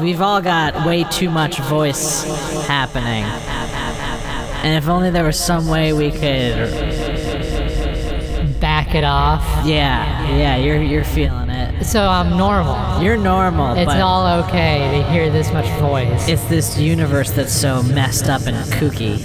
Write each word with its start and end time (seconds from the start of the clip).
We've 0.00 0.20
all 0.20 0.40
got 0.40 0.86
way 0.86 1.04
too 1.04 1.30
much 1.30 1.58
voice 1.60 2.24
happening. 2.66 3.24
And 4.64 4.76
if 4.76 4.88
only 4.88 5.10
there 5.10 5.24
was 5.24 5.38
some 5.38 5.68
way 5.68 5.92
we 5.92 6.10
could. 6.10 6.70
Back 8.60 8.94
it 8.94 9.04
off. 9.04 9.44
Yeah, 9.66 10.36
yeah, 10.36 10.56
you're, 10.56 10.82
you're 10.82 11.04
feeling 11.04 11.50
it. 11.50 11.84
So 11.84 12.08
I'm 12.08 12.36
normal. 12.36 13.02
You're 13.02 13.18
normal, 13.18 13.76
It's 13.76 13.92
all 13.92 14.26
okay 14.44 15.02
to 15.02 15.10
hear 15.10 15.30
this 15.30 15.52
much 15.52 15.68
voice. 15.80 16.28
it's 16.28 16.44
this 16.46 16.78
universe 16.78 17.30
that's 17.32 17.52
so 17.52 17.82
messed 17.82 18.28
up 18.28 18.46
and 18.46 18.56
kooky. 18.72 19.20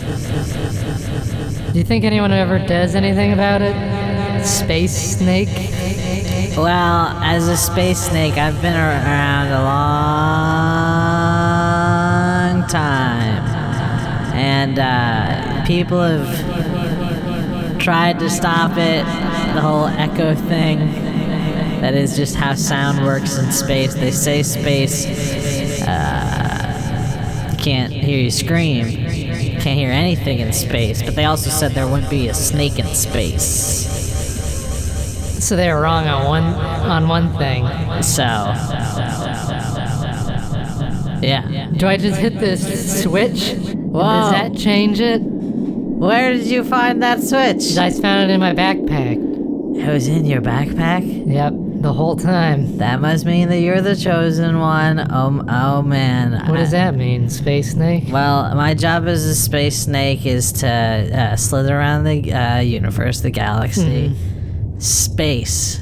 Do 1.80 1.84
you 1.84 1.88
think 1.88 2.04
anyone 2.04 2.34
ever 2.34 2.60
does 2.60 2.94
anything 2.94 3.32
about 3.32 3.62
it? 3.62 3.74
Space 4.46 5.16
snake? 5.16 5.48
Well, 6.58 7.08
as 7.24 7.48
a 7.48 7.56
space 7.56 8.00
snake, 8.00 8.34
I've 8.34 8.62
been 8.62 8.76
around 8.76 9.48
a 9.48 9.64
long 12.60 12.68
time. 12.68 13.46
And 14.36 14.78
uh, 14.78 15.64
people 15.66 16.02
have 16.02 17.80
tried 17.80 18.20
to 18.20 18.30
stop 18.30 18.72
it, 18.72 19.06
the 19.56 19.62
whole 19.62 19.88
echo 19.88 20.36
thing. 20.36 20.80
That 21.80 21.94
is 21.94 22.18
just 22.18 22.36
how 22.36 22.56
sound 22.56 23.06
works 23.06 23.38
in 23.38 23.54
space. 23.54 23.94
They 23.94 24.12
say 24.12 24.44
space 24.44 25.06
uh, 25.84 27.56
can't 27.58 27.94
hear 27.94 28.20
you 28.20 28.32
scream, 28.32 29.09
can't 29.60 29.78
hear 29.78 29.92
anything 29.92 30.40
in 30.40 30.54
space, 30.54 31.02
but 31.02 31.16
they 31.16 31.26
also 31.26 31.50
said 31.50 31.74
there 31.74 31.88
wouldn't 31.88 32.10
be 32.10 32.28
a 32.30 32.34
snake 32.34 32.80
in 32.80 32.88
space. 32.96 33.88
So 35.46 35.56
they 35.56 35.72
were 35.72 35.82
wrong 35.82 36.08
on 36.08 36.26
one 36.28 36.44
on 36.44 37.08
one 37.08 37.38
thing. 37.38 37.66
So, 38.04 38.24
yeah. 41.22 41.70
Do 41.76 41.88
I 41.88 41.98
just 41.98 42.20
hit 42.20 42.40
this 42.40 43.04
switch? 43.04 43.54
Whoa. 43.54 44.02
Does 44.02 44.32
that 44.32 44.56
change 44.58 45.00
it? 45.00 45.22
Where 45.22 46.34
did 46.34 46.48
you 46.48 46.64
find 46.64 47.02
that 47.04 47.22
switch? 47.22 47.78
I 47.78 47.90
found 47.92 48.30
it 48.30 48.34
in 48.34 48.40
my 48.40 48.54
backpack. 48.54 49.18
It 49.78 49.92
was 49.92 50.08
in 50.08 50.26
your 50.26 50.42
backpack? 50.42 51.04
Yep, 51.28 51.54
the 51.82 51.94
whole 51.94 52.16
time. 52.16 52.78
That 52.78 53.00
must 53.00 53.26
mean 53.26 53.50
that 53.50 53.60
you're 53.60 53.82
the 53.82 53.96
chosen 53.96 54.60
one. 54.60 55.00
Oh, 55.12 55.46
oh 55.48 55.82
man. 55.82 56.34
What 56.48 56.58
does 56.58 56.72
that 56.72 56.96
mean? 56.96 57.30
Space 57.30 57.72
snake? 57.72 58.06
Well, 58.10 58.54
my 58.56 58.74
job 58.74 59.08
as 59.08 59.26
a 59.26 59.36
space 59.36 59.80
snake 59.80 60.26
is 60.26 60.52
to 60.54 60.68
uh, 60.68 61.36
slither 61.36 61.78
around 61.78 62.04
the 62.04 62.34
uh, 62.34 62.60
universe, 62.60 63.22
the 63.22 63.32
galaxy, 63.32 64.14
space, 64.78 65.82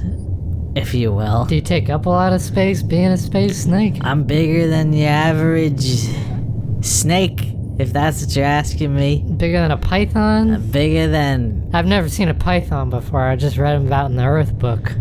if 0.75 0.93
you 0.93 1.11
will. 1.11 1.45
Do 1.45 1.55
you 1.55 1.61
take 1.61 1.89
up 1.89 2.05
a 2.05 2.09
lot 2.09 2.33
of 2.33 2.41
space 2.41 2.83
being 2.83 3.07
a 3.07 3.17
space 3.17 3.63
snake? 3.63 3.97
I'm 4.01 4.23
bigger 4.23 4.67
than 4.67 4.91
the 4.91 5.05
average 5.05 6.07
snake, 6.85 7.53
if 7.79 7.91
that's 7.91 8.21
what 8.21 8.35
you're 8.35 8.45
asking 8.45 8.95
me. 8.95 9.23
Bigger 9.23 9.59
than 9.59 9.71
a 9.71 9.77
python? 9.77 10.51
I'm 10.51 10.71
bigger 10.71 11.07
than 11.07 11.69
I've 11.73 11.87
never 11.87 12.07
seen 12.07 12.29
a 12.29 12.35
python 12.35 12.91
before. 12.91 13.21
I 13.21 13.35
just 13.35 13.57
read 13.57 13.75
them 13.75 13.87
about 13.87 14.11
in 14.11 14.15
the 14.15 14.25
Earth 14.25 14.57
book. 14.57 14.93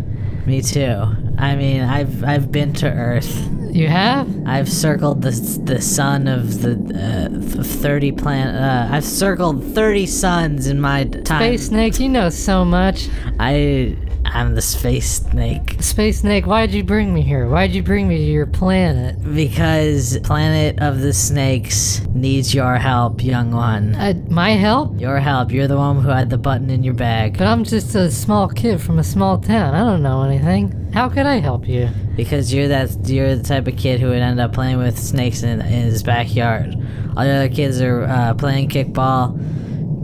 Me 0.47 0.63
too. 0.63 1.05
I 1.39 1.57
mean, 1.57 1.83
I've 1.83 2.25
I've 2.25 2.51
been 2.51 2.73
to 2.75 2.91
Earth. 2.91 3.51
You 3.71 3.89
have? 3.89 4.29
I've 4.47 4.71
circled 4.71 5.23
the 5.23 5.33
the 5.65 5.83
sun 5.83 6.29
of 6.29 6.63
the 6.63 6.75
uh, 6.95 7.63
thirty 7.63 8.13
planet. 8.13 8.55
Uh, 8.55 8.89
I've 8.91 9.05
circled 9.05 9.63
thirty 9.75 10.07
suns 10.07 10.67
in 10.67 10.81
my 10.81 11.05
time. 11.05 11.41
Space 11.41 11.67
snake, 11.69 12.01
you 12.01 12.09
know 12.09 12.31
so 12.31 12.65
much. 12.65 13.09
I 13.39 13.97
I'm 14.37 14.55
the 14.55 14.61
space 14.61 15.23
snake 15.23 15.77
Space 15.81 16.21
snake, 16.21 16.47
why'd 16.47 16.71
you 16.73 16.85
bring 16.85 17.15
me 17.15 17.23
here? 17.23 17.49
Why'd 17.49 17.73
you 17.73 17.83
bring 17.83 18.07
me 18.07 18.19
to 18.19 18.23
your 18.23 18.45
planet? 18.45 19.17
because 19.35 20.19
planet 20.25 20.79
of 20.81 21.01
the 21.01 21.15
snakes 21.15 22.07
needs 22.09 22.55
your 22.55 22.77
help, 22.77 23.25
young 23.25 23.51
one. 23.51 23.95
Uh, 23.95 24.13
my 24.29 24.51
help? 24.51 25.01
Your 25.01 25.19
help. 25.21 25.51
You're 25.53 25.67
the 25.69 25.79
one 25.79 26.03
who 26.03 26.11
had 26.11 26.29
the 26.29 26.37
button 26.37 26.69
in 26.69 26.83
your 26.83 26.93
bag. 26.93 27.39
But 27.39 27.47
I'm 27.47 27.65
just 27.65 27.95
a 27.95 28.11
small 28.11 28.49
kid 28.49 28.79
from 28.83 28.99
a 28.99 29.05
small 29.05 29.39
town. 29.39 29.75
I 29.75 29.79
don't 29.79 30.03
know 30.03 30.23
anything. 30.23 30.91
How 30.93 31.09
could 31.09 31.25
I 31.25 31.37
help 31.37 31.67
you? 31.67 31.89
Because 32.15 32.53
you're 32.53 32.69
that 32.69 33.09
you're 33.09 33.37
the 33.37 33.43
type 33.43 33.67
of 33.67 33.77
kid 33.79 34.01
who 34.01 34.09
would 34.09 34.19
end 34.23 34.39
up 34.39 34.53
playing 34.53 34.77
with 34.77 34.99
snakes 34.99 35.43
in, 35.45 35.63
in 35.63 35.85
his 35.85 36.03
backyard. 36.03 36.75
All 37.17 37.25
the 37.25 37.31
other 37.31 37.49
kids 37.49 37.81
are 37.81 38.05
uh, 38.05 38.35
playing 38.35 38.69
kickball, 38.69 39.35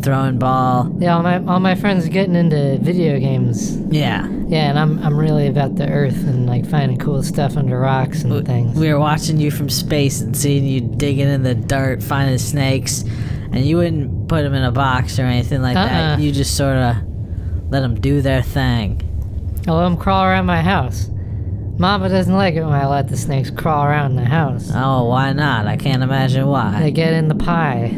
throwing 0.03 0.39
ball. 0.39 0.95
Yeah, 0.99 1.17
all 1.17 1.23
my 1.23 1.43
all 1.45 1.61
my 1.61 1.75
friends 1.75 2.07
are 2.07 2.11
getting 2.11 2.35
into 2.35 2.79
video 2.81 3.19
games. 3.19 3.77
Yeah. 3.91 4.29
Yeah, 4.49 4.69
and 4.71 4.79
I'm 4.79 4.99
I'm 4.99 5.17
really 5.17 5.47
about 5.47 5.77
the 5.77 5.89
Earth 5.89 6.17
and 6.27 6.47
like 6.47 6.67
finding 6.67 6.99
cool 6.99 7.23
stuff 7.23 7.57
under 7.57 7.79
rocks 7.79 8.23
and 8.23 8.47
things. 8.47 8.79
We 8.79 8.93
were 8.93 8.99
watching 8.99 9.39
you 9.39 9.51
from 9.51 9.69
space 9.71 10.21
and 10.21 10.37
seeing 10.37 10.67
you 10.67 10.81
digging 10.81 11.29
in 11.29 11.43
the 11.43 11.55
dirt, 11.55 12.03
finding 12.03 12.39
snakes, 12.39 13.03
and 13.53 13.65
you 13.65 13.77
wouldn't 13.79 14.29
put 14.29 14.43
them 14.43 14.55
in 14.55 14.63
a 14.65 14.73
box 14.73 15.19
or 15.19 15.23
anything 15.23 15.63
like 15.63 15.77
Uh-uh. 15.77 15.87
that. 15.87 16.21
You 16.21 16.33
just 16.33 16.57
sort 16.57 16.77
of 16.77 16.97
let 17.71 17.81
them 17.81 18.01
do 18.01 18.21
their 18.21 18.43
thing. 18.43 19.01
I 19.67 19.71
let 19.73 19.85
them 19.85 19.97
crawl 19.97 20.25
around 20.25 20.47
my 20.47 20.61
house. 20.61 21.09
Mama 21.79 22.09
doesn't 22.11 22.35
like 22.35 22.55
it 22.55 22.63
when 22.63 22.75
I 22.75 22.87
let 22.87 23.09
the 23.09 23.17
snakes 23.17 23.51
crawl 23.51 23.85
around 23.87 24.17
the 24.17 24.25
house. 24.25 24.71
Oh, 24.75 25.05
why 25.09 25.33
not? 25.33 25.67
I 25.67 25.77
can't 25.77 26.03
imagine 26.03 26.47
why. 26.47 26.79
They 26.81 26.91
get 26.91 27.15
in 27.15 27.29
the 27.29 27.35
pie. 27.35 27.97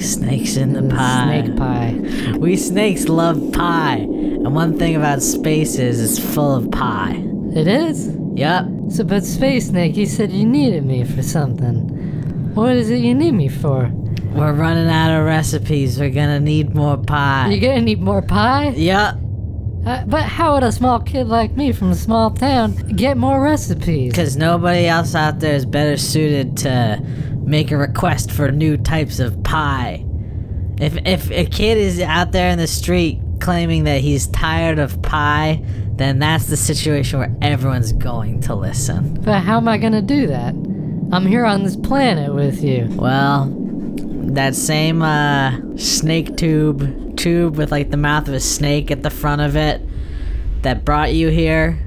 Snakes 0.00 0.56
in 0.56 0.72
the 0.72 0.94
pie. 0.94 1.42
Snake 1.42 1.56
pie. 1.56 2.36
We 2.38 2.56
snakes 2.56 3.08
love 3.08 3.52
pie. 3.52 3.98
And 3.98 4.54
one 4.54 4.78
thing 4.78 4.96
about 4.96 5.22
space 5.22 5.78
is 5.78 6.00
it's 6.00 6.34
full 6.34 6.54
of 6.54 6.70
pie. 6.70 7.22
It 7.54 7.66
is? 7.66 8.16
Yup. 8.34 8.66
So, 8.88 9.04
but 9.04 9.24
Space 9.24 9.68
Snake, 9.68 9.96
you 9.96 10.06
said 10.06 10.32
you 10.32 10.46
needed 10.46 10.84
me 10.84 11.04
for 11.04 11.22
something. 11.22 12.54
What 12.54 12.76
is 12.76 12.90
it 12.90 12.98
you 12.98 13.14
need 13.14 13.32
me 13.32 13.48
for? 13.48 13.90
We're 14.34 14.52
running 14.52 14.88
out 14.88 15.16
of 15.16 15.26
recipes. 15.26 15.98
We're 15.98 16.10
gonna 16.10 16.40
need 16.40 16.74
more 16.74 16.96
pie. 16.96 17.50
You 17.50 17.60
gonna 17.60 17.82
need 17.82 18.00
more 18.00 18.22
pie? 18.22 18.68
Yup. 18.70 19.16
Uh, 19.84 20.04
but 20.06 20.22
how 20.22 20.54
would 20.54 20.62
a 20.62 20.70
small 20.70 21.00
kid 21.00 21.26
like 21.26 21.56
me 21.56 21.72
from 21.72 21.90
a 21.90 21.94
small 21.94 22.30
town 22.30 22.74
get 22.96 23.16
more 23.16 23.42
recipes? 23.42 24.12
Because 24.12 24.36
nobody 24.36 24.86
else 24.86 25.14
out 25.14 25.40
there 25.40 25.54
is 25.54 25.66
better 25.66 25.96
suited 25.96 26.56
to 26.58 27.04
make 27.52 27.70
a 27.70 27.76
request 27.76 28.32
for 28.32 28.50
new 28.50 28.78
types 28.78 29.20
of 29.20 29.44
pie. 29.44 30.04
If, 30.80 30.96
if 31.06 31.30
a 31.30 31.44
kid 31.44 31.76
is 31.76 32.00
out 32.00 32.32
there 32.32 32.48
in 32.48 32.58
the 32.58 32.66
street 32.66 33.20
claiming 33.40 33.84
that 33.84 34.00
he's 34.00 34.26
tired 34.28 34.78
of 34.78 35.02
pie, 35.02 35.62
then 35.96 36.18
that's 36.18 36.46
the 36.46 36.56
situation 36.56 37.18
where 37.18 37.36
everyone's 37.42 37.92
going 37.92 38.40
to 38.40 38.54
listen. 38.54 39.20
But 39.22 39.40
how 39.40 39.58
am 39.58 39.68
I 39.68 39.76
gonna 39.76 40.00
do 40.00 40.26
that? 40.28 40.54
I'm 41.12 41.26
here 41.26 41.44
on 41.44 41.62
this 41.62 41.76
planet 41.76 42.34
with 42.34 42.64
you. 42.64 42.88
Well, 42.92 43.52
that 44.32 44.54
same 44.54 45.02
uh, 45.02 45.60
snake 45.76 46.38
tube, 46.38 47.18
tube 47.18 47.58
with 47.58 47.70
like 47.70 47.90
the 47.90 47.98
mouth 47.98 48.28
of 48.28 48.34
a 48.34 48.40
snake 48.40 48.90
at 48.90 49.02
the 49.02 49.10
front 49.10 49.42
of 49.42 49.56
it 49.56 49.82
that 50.62 50.86
brought 50.86 51.12
you 51.12 51.28
here, 51.28 51.78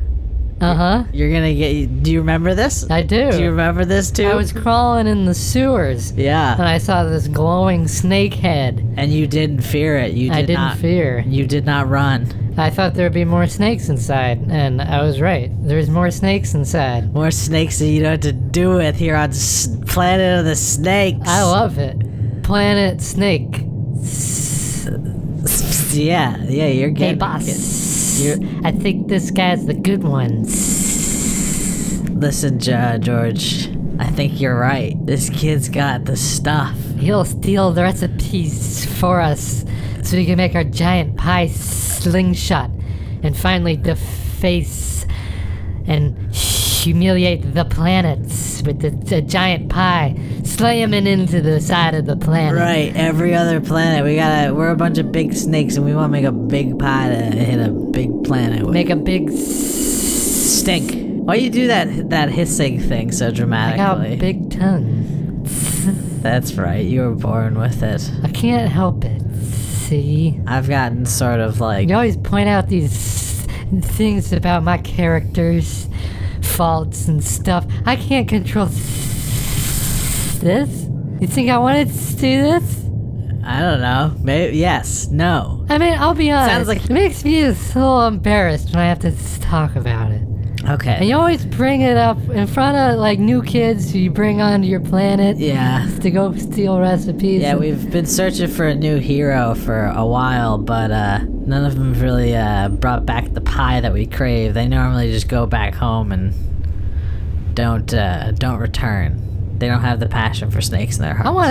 Uh 0.61 0.73
huh. 0.73 1.03
you're 1.11 1.31
gonna 1.31 1.53
get. 1.53 2.01
Do 2.03 2.11
you 2.11 2.19
remember 2.19 2.55
this? 2.55 2.89
I 2.89 3.01
do. 3.01 3.29
Do 3.31 3.39
you 3.43 3.49
remember 3.49 3.83
this 3.83 4.09
too? 4.09 4.25
I 4.27 4.35
was 4.35 4.53
crawling 4.53 5.05
in 5.05 5.25
the 5.25 5.33
sewers 5.33 6.13
Yeah. 6.13 6.53
and 6.53 6.63
I 6.63 6.77
saw 6.77 7.03
this 7.03 7.27
glowing 7.27 7.87
snake 7.89 8.33
head. 8.35 8.81
And 8.95 9.11
you 9.11 9.27
didn't 9.27 9.61
fear 9.61 9.97
it. 9.97 10.13
You 10.13 10.29
did 10.29 10.37
I 10.37 10.41
didn't 10.41 10.55
not 10.55 10.77
fear. 10.77 11.23
You 11.27 11.45
did 11.45 11.65
not 11.65 11.89
run. 11.89 12.53
I 12.57 12.69
thought 12.69 12.93
there'd 12.93 13.11
be 13.11 13.25
more 13.25 13.47
snakes 13.47 13.89
inside, 13.89 14.39
and 14.49 14.81
I 14.81 15.01
was 15.03 15.19
right. 15.19 15.51
There's 15.67 15.89
more 15.89 16.09
snakes 16.09 16.53
inside. 16.53 17.13
More 17.13 17.29
snakes 17.31 17.79
that 17.79 17.87
you 17.87 17.99
don't 18.01 18.11
have 18.11 18.19
to 18.21 18.31
do 18.31 18.75
with 18.75 18.95
here 18.95 19.17
on 19.17 19.31
s- 19.31 19.67
planet 19.87 20.39
of 20.39 20.45
the 20.45 20.55
snakes. 20.55 21.27
I 21.27 21.43
love 21.43 21.77
it. 21.79 21.99
Planet 22.43 23.01
Snake. 23.01 23.59
Yeah, 25.93 26.37
yeah, 26.43 26.67
you're 26.67 26.89
getting. 26.91 27.19
Hey, 27.19 27.39
getting. 27.39 27.61
You're- 28.21 28.59
I 28.63 28.71
think 28.71 29.07
this 29.07 29.31
guy's 29.31 29.65
the 29.65 29.73
good 29.73 30.03
one. 30.03 30.43
Listen, 32.19 32.59
Jo- 32.59 32.97
George. 32.97 33.69
I 33.99 34.07
think 34.07 34.39
you're 34.41 34.57
right. 34.57 34.95
This 35.05 35.29
kid's 35.29 35.69
got 35.69 36.05
the 36.05 36.15
stuff. 36.17 36.75
He'll 36.97 37.25
steal 37.25 37.71
the 37.71 37.83
recipes 37.83 38.85
for 38.99 39.21
us 39.21 39.63
so 40.03 40.17
we 40.17 40.25
can 40.25 40.37
make 40.37 40.55
our 40.55 40.63
giant 40.63 41.17
pie 41.17 41.47
slingshot 41.47 42.69
and 43.23 43.35
finally 43.35 43.75
deface 43.77 45.05
and 45.87 46.15
humiliate 46.85 47.53
the 47.53 47.65
planets 47.65 48.61
with 48.63 48.79
the, 48.79 49.21
giant 49.21 49.69
pie, 49.69 50.15
slamming 50.43 51.07
into 51.07 51.41
the 51.41 51.59
side 51.59 51.95
of 51.95 52.05
the 52.05 52.15
planet. 52.15 52.55
Right, 52.59 52.95
every 52.95 53.33
other 53.33 53.59
planet. 53.59 54.03
We 54.05 54.15
gotta. 54.15 54.53
We're 54.53 54.69
a 54.69 54.75
bunch 54.75 54.97
of 54.99 55.11
big 55.11 55.33
snakes, 55.33 55.75
and 55.75 55.85
we 55.85 55.93
want 55.95 56.05
to 56.07 56.11
make 56.11 56.25
a 56.25 56.31
big 56.31 56.77
pie 56.77 57.09
to 57.09 57.15
hit 57.15 57.59
a 57.67 57.71
big 57.71 58.23
planet 58.23 58.63
with. 58.63 58.73
Make 58.73 58.89
a 58.91 58.95
big 58.95 59.29
s- 59.29 60.59
stink. 60.59 61.03
Why 61.25 61.35
you 61.35 61.49
do 61.49 61.67
that 61.67 62.09
that 62.11 62.29
hissing 62.29 62.79
thing 62.79 63.11
so 63.11 63.31
dramatically? 63.31 63.83
I 64.07 64.09
got 64.11 64.19
big 64.19 64.51
tongue. 64.51 65.01
That's 66.21 66.53
right. 66.53 66.85
You 66.85 67.01
were 67.01 67.15
born 67.15 67.59
with 67.59 67.81
it. 67.83 68.11
I 68.23 68.29
can't 68.29 68.71
help 68.71 69.03
it. 69.05 69.21
see. 69.43 70.39
I've 70.47 70.67
gotten 70.67 71.05
sort 71.05 71.39
of 71.39 71.59
like 71.59 71.87
You 71.89 71.95
always 71.95 72.17
point 72.17 72.49
out 72.49 72.67
these 72.69 73.45
things 73.81 74.33
about 74.33 74.63
my 74.63 74.77
characters, 74.79 75.87
faults 76.45 77.07
and 77.07 77.23
stuff. 77.23 77.65
I 77.85 77.95
can't 77.95 78.27
control 78.27 78.67
this. 80.39 80.83
You 81.19 81.27
think 81.27 81.49
I 81.49 81.57
wanted 81.57 81.89
to 81.89 82.15
do 82.15 82.41
this? 82.43 82.81
I 83.43 83.59
don't 83.61 83.79
know. 83.81 84.13
Maybe 84.21 84.57
yes, 84.57 85.07
no. 85.09 85.65
I 85.69 85.77
mean, 85.77 85.93
I'll 85.93 86.13
be 86.15 86.31
honest. 86.31 86.51
Sounds 86.55 86.67
like- 86.67 86.85
it 86.85 86.89
makes 86.89 87.23
me 87.23 87.43
a 87.43 87.49
little 87.49 88.07
embarrassed 88.07 88.71
when 88.73 88.79
I 88.83 88.87
have 88.87 88.99
to 88.99 89.11
talk 89.39 89.75
about 89.75 90.11
it. 90.11 90.23
And 90.67 91.07
you 91.07 91.15
always 91.15 91.45
bring 91.45 91.81
it 91.81 91.95
up 91.95 92.17
in 92.29 92.47
front 92.47 92.75
of 92.75 92.99
like 92.99 93.19
new 93.19 93.43
kids 93.43 93.91
who 93.91 93.99
you 93.99 94.09
bring 94.09 94.41
onto 94.41 94.67
your 94.67 94.79
planet 94.79 95.37
Yeah. 95.37 95.87
to 96.01 96.09
go 96.11 96.33
steal 96.35 96.79
recipes. 96.79 97.41
Yeah, 97.41 97.55
we've 97.55 97.91
been 97.91 98.05
searching 98.07 98.47
for 98.47 98.65
a 98.67 98.75
new 98.75 98.97
hero 98.97 99.53
for 99.55 99.85
a 99.87 100.05
while, 100.05 100.57
but 100.57 100.89
uh, 100.91 101.19
none 101.19 101.65
of 101.65 101.75
them 101.75 101.93
have 101.93 102.01
really 102.01 102.35
uh, 102.35 102.69
brought 102.69 103.05
back 103.05 103.31
the 103.33 103.41
pie 103.41 103.79
that 103.81 103.93
we 103.93 104.05
crave. 104.07 104.53
They 104.55 104.67
normally 104.67 105.11
just 105.11 105.27
go 105.27 105.45
back 105.45 105.75
home 105.75 106.11
and 106.11 106.33
don't 107.55 107.93
uh, 107.93 108.31
don't 108.31 108.59
return. 108.59 109.21
They 109.59 109.67
don't 109.67 109.81
have 109.81 109.99
the 109.99 110.07
passion 110.09 110.51
for 110.51 110.61
snakes 110.61 110.97
in 110.97 111.03
their 111.03 111.13
hearts. 111.13 111.29
I 111.29 111.31
want 111.31 111.49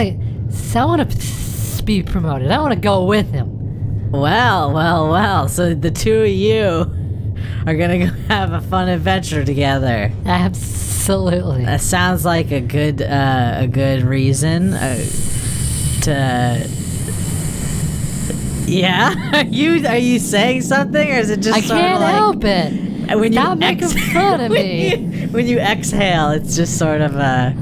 to. 0.73 0.79
I 0.79 0.85
want 0.85 1.11
to 1.11 1.83
be 1.85 2.03
promoted. 2.03 2.51
I 2.51 2.59
want 2.61 2.75
to 2.75 2.81
go 2.81 3.05
with 3.07 3.31
him. 3.33 4.11
Well, 4.11 4.73
well, 4.73 5.09
well. 5.11 5.49
So 5.49 5.75
the 5.75 5.91
two 5.91 6.23
of 6.23 6.29
you 6.29 6.85
are 7.67 7.75
gonna 7.75 7.99
go 7.99 8.07
have 8.29 8.53
a 8.53 8.61
fun 8.61 8.89
adventure 8.89 9.45
together. 9.45 10.13
Absolutely. 10.27 11.65
That 11.65 11.81
sounds 11.81 12.25
like 12.25 12.51
a 12.51 12.61
good 12.61 13.03
uh, 13.03 13.59
a 13.61 13.67
good 13.67 14.03
reason 14.03 14.75
uh, 14.75 15.05
to. 16.03 16.69
Yeah, 18.67 19.15
are 19.35 19.45
you 19.51 19.87
are 19.87 19.99
you 19.99 20.19
saying 20.19 20.63
something, 20.63 21.11
or 21.11 21.19
is 21.19 21.31
it 21.31 21.41
just 21.41 21.57
I 21.57 21.61
sort 21.61 21.81
can't 21.81 22.01
like 22.01 22.15
help 22.15 22.45
it. 22.45 22.73
when 23.19 23.33
Stop 23.33 23.55
you 23.55 23.61
making 23.61 23.85
ex- 23.85 24.13
fun 24.13 24.41
of 24.41 24.51
when 24.51 24.63
me. 24.63 24.97
You, 24.97 25.29
when 25.29 25.47
you 25.47 25.59
exhale, 25.59 26.31
it's 26.31 26.57
just 26.57 26.79
sort 26.79 27.01
of 27.03 27.15
a 27.17 27.55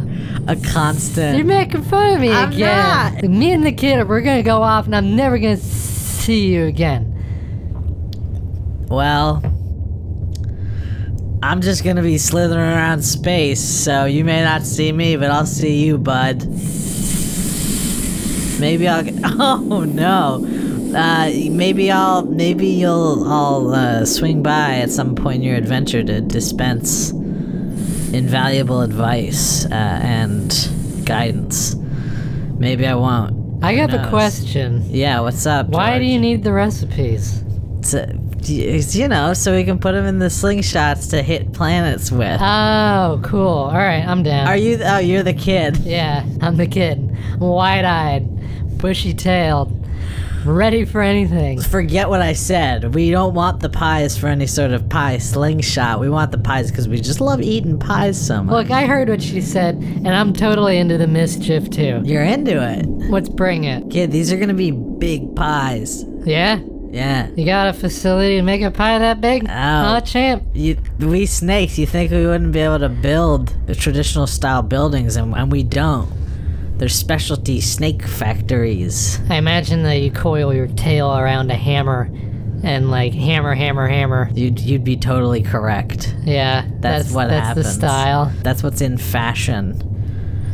a 0.47 0.57
constant. 0.57 1.37
You're 1.37 1.47
making 1.47 1.83
fun 1.85 2.15
of 2.15 2.21
me 2.21 2.31
I'm 2.33 2.53
again. 2.53 3.39
Me 3.39 3.53
and 3.53 3.65
the 3.65 3.73
kid, 3.73 4.09
we're 4.09 4.21
gonna 4.21 4.43
go 4.43 4.63
off, 4.63 4.87
and 4.87 4.95
I'm 4.95 5.17
never 5.17 5.39
gonna 5.39 5.57
see 5.57 6.47
you 6.47 6.67
again. 6.67 7.09
Well, 8.89 9.43
I'm 11.43 11.61
just 11.61 11.83
gonna 11.83 12.03
be 12.03 12.19
slithering 12.19 12.61
around 12.61 13.03
space, 13.03 13.61
so 13.61 14.05
you 14.05 14.25
may 14.25 14.43
not 14.43 14.63
see 14.63 14.93
me, 14.93 15.17
but 15.17 15.31
I'll 15.31 15.45
see 15.47 15.85
you, 15.85 15.99
bud. 15.99 16.47
Maybe 18.61 18.87
I'll. 18.87 19.03
Get, 19.03 19.15
oh 19.25 19.85
no. 19.85 20.47
Uh, 20.97 21.31
maybe 21.51 21.91
I'll. 21.91 22.23
Maybe 22.25 22.69
you'll. 22.69 23.25
I'll 23.27 23.75
uh, 23.75 24.05
swing 24.05 24.43
by 24.43 24.77
at 24.77 24.91
some 24.91 25.17
point 25.17 25.37
in 25.37 25.43
your 25.43 25.57
adventure 25.57 26.05
to 26.05 26.21
dispense 26.21 27.11
invaluable 27.11 28.83
advice 28.83 29.65
uh, 29.65 29.69
and 30.03 30.51
guidance. 31.05 31.75
Maybe 31.75 32.87
I 32.87 32.95
won't. 32.95 33.65
I 33.65 33.73
Who 33.73 33.79
got 33.79 33.95
a 33.95 33.97
knows? 33.97 34.11
question. 34.11 34.85
Yeah, 34.89 35.21
what's 35.21 35.45
up? 35.47 35.69
Why 35.69 35.99
do 35.99 36.05
you 36.05 36.21
need 36.21 36.45
the 36.45 36.53
recipes? 36.53 37.43
to, 37.91 38.07
you 38.49 39.09
know, 39.09 39.33
so 39.35 39.55
we 39.55 39.65
can 39.65 39.79
put 39.79 39.93
them 39.93 40.07
in 40.07 40.19
the 40.19 40.27
slingshots 40.27 41.11
to 41.11 41.23
hit 41.23 41.53
planets 41.53 42.11
with. 42.13 42.41
Oh, 42.41 43.21
cool. 43.25 43.47
All 43.49 43.73
right, 43.73 44.05
I'm 44.07 44.23
down. 44.23 44.47
Are 44.47 44.57
you? 44.57 44.79
Oh, 44.83 44.99
you're 44.99 45.23
the 45.23 45.35
kid. 45.35 45.79
Yeah, 45.79 46.25
I'm 46.41 46.57
the 46.57 46.67
kid. 46.67 47.17
Wide-eyed, 47.41 48.79
bushy-tailed, 48.79 49.87
ready 50.45 50.85
for 50.85 51.01
anything. 51.03 51.61
Forget 51.61 52.09
what 52.09 52.21
I 52.21 52.33
said. 52.33 52.95
We 52.95 53.11
don't 53.11 53.35
want 53.35 53.61
the 53.61 53.69
pies 53.69 54.19
for 54.19 54.27
any 54.29 54.47
sort 54.47 54.73
of 54.73 54.89
pie 54.89 55.19
slingshot. 55.19 56.01
We 56.01 56.09
want 56.11 56.33
the 56.33 56.39
pies 56.39 56.71
because 56.71 56.89
we 56.89 57.01
just 57.01 57.21
love 57.21 57.41
eating 57.41 57.79
pies 57.79 58.21
so 58.21 58.43
much. 58.43 58.53
Look, 58.53 58.71
I 58.71 58.87
heard 58.87 59.09
what 59.09 59.23
she 59.23 59.41
said, 59.41 59.77
and 59.77 60.09
I'm 60.09 60.33
totally 60.33 60.79
into 60.79 60.99
the 60.99 61.07
mischief 61.07 61.71
too. 61.71 62.01
You're 62.05 62.25
into 62.25 62.61
it, 62.63 62.87
Let's 63.11 63.29
bring 63.29 63.65
it. 63.65 63.91
kid. 63.91 64.11
These 64.11 64.33
are 64.33 64.37
gonna 64.37 64.55
be 64.55 64.71
big 64.73 65.35
pies. 65.37 66.05
Yeah? 66.25 66.61
Yeah. 66.93 67.29
You 67.35 67.47
got 67.47 67.69
a 67.69 67.73
facility 67.73 68.37
to 68.37 68.43
make 68.43 68.61
a 68.63 68.71
pie 68.71 68.99
that 68.99 69.21
big? 69.21 69.47
Oh. 69.49 69.97
Oh, 69.97 70.01
champ. 70.01 70.45
You, 70.53 70.77
we 70.99 71.25
snakes. 71.27 71.79
You 71.79 71.87
think 71.87 72.11
we 72.11 72.27
wouldn't 72.27 72.53
be 72.53 72.61
able 72.61 72.81
to 72.81 72.89
build 72.91 73.55
the 73.67 73.75
traditional 73.75 74.27
style 74.27 74.63
buildings, 74.63 75.17
and, 75.17 75.35
and 75.35 75.51
we 75.51 75.63
don't. 75.63 76.09
They're 76.79 76.89
specialty 76.89 77.61
snake 77.61 78.03
factories. 78.03 79.21
I 79.31 79.37
imagine 79.37 79.85
that 79.85 80.01
you 80.01 80.11
coil 80.11 80.53
your 80.53 80.67
tail 80.69 81.17
around 81.17 81.51
a 81.51 81.55
hammer 81.57 82.11
and 82.65 82.91
like 82.91 83.13
hammer, 83.15 83.55
hammer, 83.55 83.87
hammer. 83.89 84.31
You'd 84.35 84.61
you'd 84.61 84.85
be 84.85 84.97
totally 84.97 85.43
correct. 85.43 86.15
Yeah, 86.25 86.67
That's, 86.81 87.11
what 87.13 87.29
that's 87.29 87.47
happens. 87.49 87.67
the 87.67 87.73
style. 87.73 88.33
That's 88.43 88.63
what's 88.63 88.81
in 88.81 88.99
fashion 88.99 89.81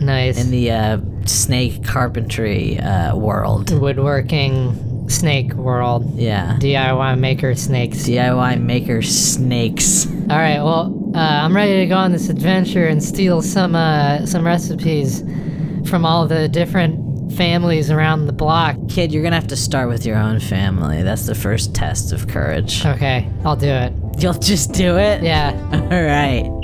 Nice. 0.00 0.38
in 0.38 0.50
the 0.50 0.70
uh, 0.70 0.99
snake 1.26 1.82
carpentry 1.85 2.79
uh, 2.79 3.17
world. 3.17 3.70
Woodworking 3.79 4.97
snake 5.08 5.52
world. 5.55 6.14
Yeah. 6.14 6.56
DIY 6.60 7.19
maker 7.19 7.55
snakes. 7.55 7.99
DIY 7.99 8.60
maker 8.60 9.02
snakes. 9.02 10.06
All 10.31 10.38
right, 10.38 10.60
well, 10.62 10.94
uh, 11.14 11.19
I'm 11.19 11.56
ready 11.56 11.81
to 11.81 11.87
go 11.87 11.96
on 11.96 12.12
this 12.12 12.28
adventure 12.28 12.87
and 12.87 13.02
steal 13.02 13.43
some 13.43 13.75
uh, 13.75 14.26
some 14.26 14.44
recipes 14.44 15.22
from 15.88 16.05
all 16.05 16.26
the 16.26 16.49
different 16.49 17.32
families 17.32 17.90
around 17.90 18.26
the 18.26 18.32
block. 18.32 18.76
Kid, 18.88 19.12
you're 19.12 19.22
gonna 19.22 19.37
have 19.37 19.46
to 19.49 19.56
start 19.56 19.88
with 19.88 20.05
your 20.05 20.16
own 20.16 20.40
family. 20.40 21.02
That's 21.02 21.26
the 21.26 21.34
first 21.34 21.75
test 21.75 22.12
of 22.12 22.28
courage. 22.28 22.84
Okay, 22.84 23.28
I'll 23.44 23.56
do 23.56 23.69
it. 23.69 23.93
You'll 24.19 24.34
just 24.34 24.72
do 24.72 24.99
it? 24.99 25.22
Yeah. 25.22 25.52
All 25.72 26.04
right. 26.04 26.54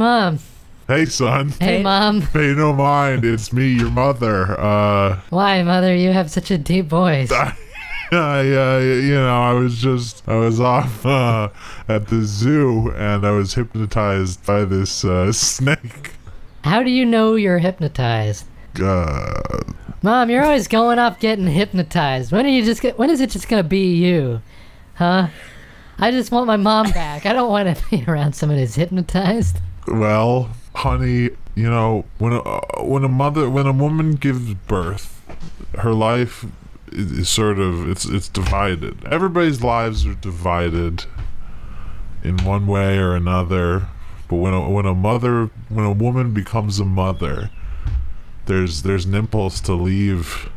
Mom. 0.00 0.38
Hey, 0.88 1.04
son. 1.04 1.50
Hey, 1.60 1.76
Hey. 1.76 1.82
mom. 1.82 2.22
Pay 2.22 2.54
no 2.54 2.72
mind. 2.72 3.24
It's 3.24 3.52
me, 3.52 3.68
your 3.68 3.90
mother. 3.90 4.58
Uh, 4.58 5.20
Why, 5.30 5.62
mother? 5.62 5.94
You 5.94 6.10
have 6.12 6.30
such 6.30 6.50
a 6.50 6.58
deep 6.58 6.86
voice. 6.86 7.30
I, 8.12 8.40
uh, 8.40 8.78
you 8.80 9.14
know, 9.14 9.40
I 9.40 9.52
was 9.52 9.78
just, 9.80 10.26
I 10.28 10.34
was 10.36 10.58
off 10.58 11.06
uh, 11.06 11.50
at 11.86 12.08
the 12.08 12.22
zoo 12.24 12.90
and 12.96 13.24
I 13.24 13.30
was 13.30 13.54
hypnotized 13.54 14.44
by 14.44 14.64
this 14.64 15.04
uh, 15.04 15.30
snake. 15.50 16.12
How 16.64 16.82
do 16.82 16.90
you 16.90 17.04
know 17.06 17.36
you're 17.36 17.58
hypnotized? 17.58 18.46
Uh, 18.82 19.40
Mom, 20.02 20.28
you're 20.30 20.42
always 20.44 20.66
going 20.66 20.98
off 20.98 21.20
getting 21.20 21.46
hypnotized. 21.46 22.32
When 22.32 22.46
are 22.46 22.48
you 22.48 22.64
just? 22.64 22.80
Get, 22.82 22.98
when 22.98 23.10
is 23.10 23.20
it 23.20 23.30
just 23.30 23.48
gonna 23.48 23.62
be 23.62 23.94
you? 23.94 24.40
Huh? 24.94 25.28
I 25.98 26.10
just 26.10 26.32
want 26.32 26.46
my 26.46 26.56
mom 26.56 26.90
back. 26.90 27.26
I 27.26 27.32
don't 27.32 27.50
want 27.50 27.76
to 27.76 27.84
be 27.90 28.04
around 28.08 28.34
someone 28.34 28.58
who's 28.58 28.74
hypnotized. 28.74 29.58
Well, 29.86 30.50
honey, 30.74 31.30
you 31.54 31.68
know, 31.68 32.04
when 32.18 32.32
a, 32.32 32.42
when 32.82 33.04
a 33.04 33.08
mother, 33.08 33.48
when 33.50 33.66
a 33.66 33.72
woman 33.72 34.12
gives 34.12 34.54
birth, 34.54 35.22
her 35.78 35.92
life 35.92 36.44
is, 36.92 37.12
is 37.12 37.28
sort 37.28 37.58
of 37.58 37.88
it's 37.88 38.04
it's 38.04 38.28
divided. 38.28 39.04
Everybody's 39.04 39.62
lives 39.62 40.06
are 40.06 40.14
divided 40.14 41.04
in 42.22 42.38
one 42.38 42.66
way 42.66 42.98
or 42.98 43.14
another. 43.14 43.88
But 44.28 44.36
when 44.36 44.54
a, 44.54 44.70
when 44.70 44.86
a 44.86 44.94
mother, 44.94 45.50
when 45.68 45.84
a 45.84 45.92
woman 45.92 46.32
becomes 46.32 46.78
a 46.78 46.84
mother, 46.84 47.50
there's 48.46 48.82
there's 48.82 49.04
an 49.04 49.14
impulse 49.14 49.60
to 49.62 49.74
leave, 49.74 50.48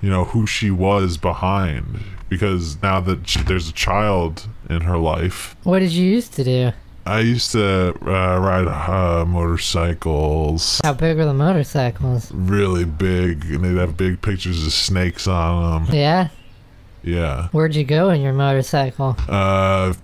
you 0.00 0.10
know, 0.10 0.24
who 0.24 0.46
she 0.46 0.70
was 0.70 1.16
behind 1.16 2.00
because 2.28 2.80
now 2.82 2.98
that 2.98 3.28
she, 3.28 3.42
there's 3.42 3.68
a 3.68 3.72
child 3.72 4.48
in 4.70 4.80
her 4.82 4.96
life. 4.96 5.54
What 5.64 5.80
did 5.80 5.92
you 5.92 6.10
used 6.10 6.32
to 6.34 6.44
do? 6.44 6.72
I 7.04 7.20
used 7.20 7.50
to 7.52 7.88
uh, 8.06 8.38
ride 8.38 8.68
uh, 8.68 9.24
motorcycles, 9.24 10.80
How 10.84 10.92
big 10.94 11.16
were 11.16 11.24
the 11.24 11.34
motorcycles? 11.34 12.30
really 12.32 12.84
big, 12.84 13.44
and 13.46 13.64
they'd 13.64 13.80
have 13.80 13.96
big 13.96 14.22
pictures 14.22 14.64
of 14.66 14.72
snakes 14.72 15.26
on 15.26 15.84
them. 15.86 15.94
Yeah. 15.94 16.28
Yeah. 17.02 17.48
Where'd 17.48 17.74
you 17.74 17.82
go 17.84 18.10
in 18.10 18.20
your 18.20 18.32
motorcycle? 18.32 19.16
Uh, 19.28 19.94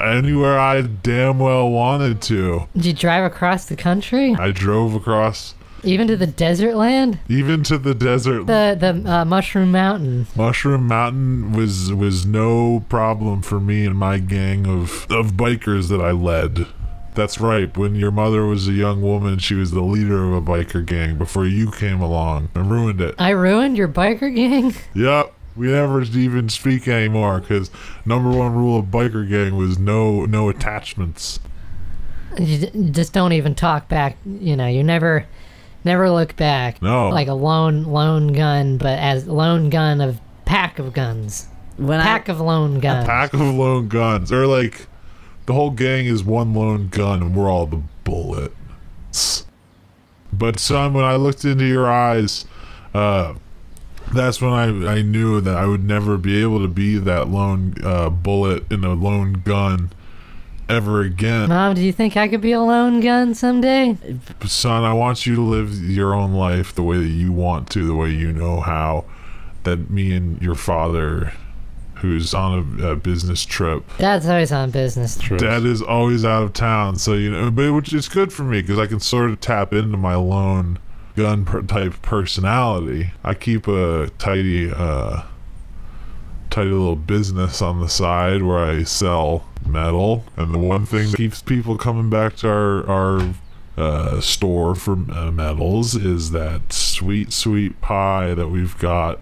anywhere 0.00 0.58
I 0.58 0.82
damn 0.82 1.38
well 1.38 1.70
wanted 1.70 2.20
to. 2.22 2.66
Did 2.74 2.84
you 2.84 2.92
drive 2.92 3.24
across 3.24 3.64
the 3.64 3.76
country? 3.76 4.34
I 4.38 4.50
drove 4.50 4.94
across, 4.94 5.54
Even 5.82 6.06
to 6.08 6.16
the 6.16 6.26
desert 6.26 6.74
land? 6.76 7.18
even 7.28 7.62
to 7.64 7.78
the 7.78 7.94
desert. 7.94 8.46
The 8.46 8.76
the 8.78 9.10
uh, 9.10 9.24
Mushroom 9.24 9.72
Mountain. 9.72 10.26
Mushroom 10.36 10.86
Mountain 10.86 11.52
was 11.52 11.92
was 11.92 12.26
no 12.26 12.84
problem 12.88 13.42
for 13.42 13.60
me 13.60 13.86
and 13.86 13.96
my 13.96 14.18
gang 14.18 14.66
of 14.66 15.06
of 15.10 15.32
bikers 15.32 15.88
that 15.88 16.00
I 16.00 16.10
led. 16.10 16.66
That's 17.14 17.40
right. 17.40 17.76
When 17.76 17.96
your 17.96 18.12
mother 18.12 18.46
was 18.46 18.68
a 18.68 18.72
young 18.72 19.02
woman, 19.02 19.38
she 19.38 19.54
was 19.54 19.72
the 19.72 19.82
leader 19.82 20.24
of 20.24 20.32
a 20.32 20.40
biker 20.40 20.84
gang 20.86 21.18
before 21.18 21.44
you 21.46 21.70
came 21.72 22.00
along 22.00 22.50
and 22.54 22.70
ruined 22.70 23.00
it. 23.00 23.16
I 23.18 23.30
ruined 23.30 23.76
your 23.76 23.88
biker 23.88 24.34
gang? 24.34 24.74
Yep. 24.94 25.34
We 25.56 25.66
never 25.66 26.00
even 26.02 26.48
speak 26.48 26.86
anymore 26.86 27.40
because 27.40 27.70
number 28.06 28.30
one 28.30 28.54
rule 28.54 28.78
of 28.78 28.86
biker 28.86 29.28
gang 29.28 29.56
was 29.56 29.78
no 29.78 30.24
no 30.24 30.48
attachments. 30.48 31.40
You 32.38 32.68
just 32.92 33.12
don't 33.12 33.32
even 33.32 33.54
talk 33.56 33.88
back. 33.88 34.16
You 34.24 34.56
know, 34.56 34.68
you 34.68 34.84
never, 34.84 35.26
never 35.84 36.10
look 36.10 36.36
back. 36.36 36.80
No. 36.82 37.08
Like 37.08 37.28
a 37.28 37.34
lone 37.34 37.84
lone 37.84 38.28
gun, 38.32 38.78
but 38.78 38.98
as 38.98 39.26
lone 39.26 39.70
gun 39.70 40.00
of 40.00 40.20
pack 40.44 40.78
of 40.78 40.92
guns. 40.92 41.46
When 41.76 42.00
Pack 42.00 42.28
of 42.28 42.40
lone 42.40 42.78
guns. 42.80 43.06
Pack 43.06 43.32
of 43.32 43.40
lone 43.40 43.88
guns, 43.88 44.30
or 44.30 44.46
like 44.46 44.86
the 45.46 45.54
whole 45.54 45.70
gang 45.70 46.04
is 46.04 46.22
one 46.22 46.52
lone 46.52 46.88
gun, 46.88 47.22
and 47.22 47.34
we're 47.34 47.50
all 47.50 47.66
the 47.66 47.82
bullets. 48.04 49.46
But 50.32 50.58
son, 50.58 50.92
when 50.92 51.04
I 51.04 51.16
looked 51.16 51.44
into 51.44 51.64
your 51.64 51.90
eyes, 51.90 52.44
uh, 52.92 53.34
that's 54.12 54.42
when 54.42 54.52
I 54.52 54.96
I 54.98 55.02
knew 55.02 55.40
that 55.40 55.56
I 55.56 55.66
would 55.66 55.84
never 55.84 56.18
be 56.18 56.42
able 56.42 56.60
to 56.60 56.68
be 56.68 56.98
that 56.98 57.28
lone 57.28 57.74
uh, 57.82 58.10
bullet 58.10 58.70
in 58.70 58.84
a 58.84 58.92
lone 58.92 59.42
gun 59.44 59.90
ever 60.70 61.00
again. 61.02 61.48
Mom, 61.48 61.74
do 61.74 61.82
you 61.82 61.92
think 61.92 62.16
I 62.16 62.28
could 62.28 62.40
be 62.40 62.52
a 62.52 62.60
lone 62.60 63.00
gun 63.00 63.34
someday? 63.34 63.96
son, 64.46 64.84
I 64.84 64.92
want 64.92 65.26
you 65.26 65.34
to 65.34 65.42
live 65.42 65.74
your 65.90 66.14
own 66.14 66.32
life 66.32 66.74
the 66.74 66.82
way 66.82 66.98
that 66.98 67.08
you 67.08 67.32
want 67.32 67.68
to, 67.70 67.86
the 67.86 67.94
way 67.94 68.10
you 68.10 68.32
know 68.32 68.60
how. 68.60 69.04
That 69.64 69.90
me 69.90 70.14
and 70.14 70.40
your 70.40 70.54
father, 70.54 71.34
who's 71.96 72.32
on 72.32 72.80
a, 72.80 72.92
a 72.92 72.96
business 72.96 73.44
trip, 73.44 73.84
Dad's 73.98 74.26
always 74.26 74.52
on 74.52 74.70
business 74.70 75.18
trips. 75.18 75.42
dad 75.42 75.64
is 75.64 75.82
always 75.82 76.24
out 76.24 76.42
of 76.44 76.54
town. 76.54 76.96
So 76.96 77.12
you 77.12 77.30
know, 77.30 77.50
but 77.50 77.74
which 77.74 77.92
is 77.92 78.08
good 78.08 78.32
for 78.32 78.42
me 78.42 78.62
because 78.62 78.78
I 78.78 78.86
can 78.86 79.00
sort 79.00 79.30
of 79.30 79.40
tap 79.40 79.74
into 79.74 79.98
my 79.98 80.14
lone 80.14 80.78
gun 81.14 81.44
per- 81.44 81.60
type 81.60 82.00
personality. 82.00 83.10
I 83.22 83.34
keep 83.34 83.68
a 83.68 84.08
tidy, 84.16 84.72
uh, 84.74 85.24
tidy 86.48 86.70
little 86.70 86.96
business 86.96 87.60
on 87.60 87.80
the 87.80 87.88
side 87.88 88.42
where 88.42 88.64
I 88.64 88.84
sell 88.84 89.44
metal, 89.70 90.24
and 90.36 90.52
the 90.52 90.58
one 90.58 90.84
thing 90.86 91.10
that 91.10 91.16
keeps 91.16 91.40
people 91.42 91.78
coming 91.78 92.10
back 92.10 92.36
to 92.36 92.48
our 92.48 92.86
our 92.88 93.34
uh, 93.76 94.20
store 94.20 94.74
for 94.74 94.92
uh, 95.12 95.30
metals 95.30 95.94
is 95.94 96.32
that 96.32 96.72
sweet, 96.72 97.32
sweet 97.32 97.80
pie 97.80 98.34
that 98.34 98.48
we've 98.48 98.76
got 98.78 99.18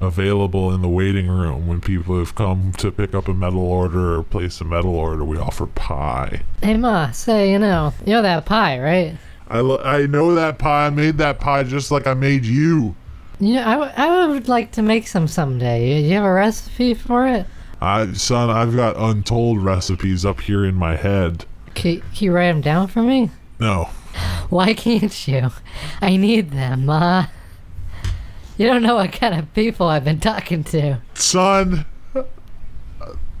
available 0.00 0.74
in 0.74 0.82
the 0.82 0.88
waiting 0.88 1.28
room 1.28 1.66
when 1.68 1.80
people 1.80 2.18
have 2.18 2.34
come 2.34 2.72
to 2.72 2.90
pick 2.90 3.14
up 3.14 3.28
a 3.28 3.32
metal 3.34 3.60
order 3.62 4.16
or 4.16 4.22
place 4.22 4.60
a 4.60 4.64
metal 4.64 4.94
order. 4.96 5.24
We 5.24 5.38
offer 5.38 5.66
pie. 5.66 6.42
Hey, 6.60 6.76
Ma, 6.76 7.12
say, 7.12 7.52
you 7.52 7.58
know, 7.58 7.94
you 8.04 8.12
know 8.14 8.22
that 8.22 8.44
pie, 8.44 8.80
right? 8.80 9.16
I, 9.48 9.60
lo- 9.60 9.80
I 9.82 10.06
know 10.06 10.34
that 10.34 10.58
pie. 10.58 10.86
I 10.86 10.90
made 10.90 11.18
that 11.18 11.38
pie 11.38 11.62
just 11.62 11.90
like 11.90 12.06
I 12.06 12.14
made 12.14 12.44
you. 12.44 12.96
You 13.38 13.54
know, 13.54 13.62
I, 13.66 13.72
w- 13.74 13.92
I 13.96 14.26
would 14.26 14.48
like 14.48 14.72
to 14.72 14.82
make 14.82 15.06
some 15.06 15.28
someday. 15.28 16.02
You 16.02 16.14
have 16.16 16.24
a 16.24 16.32
recipe 16.32 16.94
for 16.94 17.26
it? 17.28 17.46
I, 17.82 18.12
son, 18.12 18.48
I've 18.48 18.76
got 18.76 18.96
untold 18.96 19.62
recipes 19.62 20.24
up 20.24 20.40
here 20.42 20.64
in 20.64 20.76
my 20.76 20.94
head. 20.96 21.44
Can, 21.74 22.00
can 22.00 22.24
you 22.24 22.32
write 22.32 22.52
them 22.52 22.60
down 22.60 22.86
for 22.86 23.02
me? 23.02 23.30
No, 23.58 23.84
Why 24.50 24.74
can't 24.74 25.26
you? 25.26 25.50
I 26.00 26.16
need 26.16 26.50
them, 26.50 26.86
Ma. 26.86 27.26
You 28.56 28.66
don't 28.66 28.82
know 28.82 28.96
what 28.96 29.12
kind 29.12 29.34
of 29.34 29.52
people 29.54 29.86
I've 29.88 30.04
been 30.04 30.20
talking 30.20 30.62
to. 30.64 31.00
son. 31.14 31.86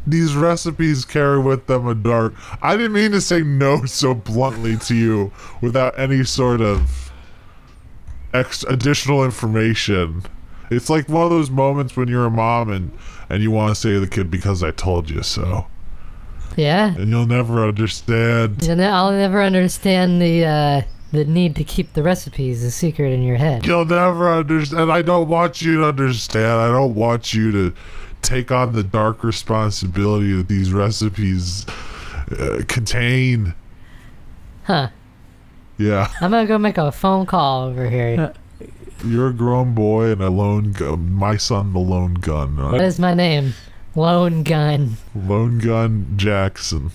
These 0.04 0.34
recipes 0.34 1.04
carry 1.04 1.38
with 1.38 1.68
them 1.68 1.86
a 1.86 1.94
dark. 1.94 2.34
I 2.60 2.76
didn't 2.76 2.94
mean 2.94 3.12
to 3.12 3.20
say 3.20 3.42
no 3.42 3.84
so 3.84 4.14
bluntly 4.14 4.76
to 4.78 4.96
you 4.96 5.30
without 5.60 5.96
any 5.96 6.24
sort 6.24 6.60
of 6.60 7.12
ex- 8.34 8.64
additional 8.64 9.24
information. 9.24 10.24
It's 10.76 10.90
like 10.90 11.08
one 11.08 11.24
of 11.24 11.30
those 11.30 11.50
moments 11.50 11.96
when 11.96 12.08
you're 12.08 12.26
a 12.26 12.30
mom 12.30 12.70
and 12.70 12.90
and 13.28 13.42
you 13.42 13.50
want 13.50 13.74
to 13.74 13.80
say 13.80 13.90
to 13.92 14.00
the 14.00 14.06
kid 14.06 14.30
because 14.30 14.62
I 14.62 14.70
told 14.72 15.08
you 15.08 15.22
so, 15.22 15.66
Yeah? 16.56 16.94
and 16.94 17.08
you'll 17.08 17.26
never 17.26 17.66
understand. 17.66 18.66
And 18.68 18.82
I'll 18.84 19.12
never 19.12 19.42
understand 19.42 20.20
the, 20.20 20.44
uh, 20.44 20.82
the 21.12 21.24
need 21.24 21.56
to 21.56 21.64
keep 21.64 21.94
the 21.94 22.02
recipes 22.02 22.62
a 22.62 22.70
secret 22.70 23.10
in 23.10 23.22
your 23.22 23.36
head. 23.36 23.64
You'll 23.66 23.86
never 23.86 24.30
understand. 24.30 24.92
I 24.92 25.00
don't 25.02 25.28
want 25.28 25.62
you 25.62 25.78
to 25.78 25.84
understand. 25.86 26.60
I 26.60 26.68
don't 26.68 26.94
want 26.94 27.32
you 27.32 27.52
to 27.52 27.74
take 28.20 28.50
on 28.50 28.72
the 28.74 28.82
dark 28.82 29.24
responsibility 29.24 30.32
that 30.34 30.48
these 30.48 30.72
recipes 30.72 31.64
uh, 32.38 32.62
contain. 32.68 33.54
Huh. 34.64 34.88
Yeah, 35.78 36.12
I'm 36.20 36.30
gonna 36.30 36.46
go 36.46 36.58
make 36.58 36.78
a 36.78 36.92
phone 36.92 37.24
call 37.26 37.64
over 37.68 37.88
here. 37.88 38.32
You're 39.04 39.28
a 39.28 39.32
grown 39.32 39.74
boy 39.74 40.10
and 40.12 40.22
a 40.22 40.30
lone 40.30 40.72
gun. 40.72 41.12
My 41.12 41.36
son, 41.36 41.72
the 41.72 41.78
lone 41.78 42.14
gun. 42.14 42.56
What 42.56 42.80
Uh, 42.80 42.84
my 42.98 43.14
name? 43.14 43.54
Lone 43.94 44.42
Gun. 44.42 44.96
lone 45.14 45.58
gun 45.58 46.14
Jackson. 46.16 46.92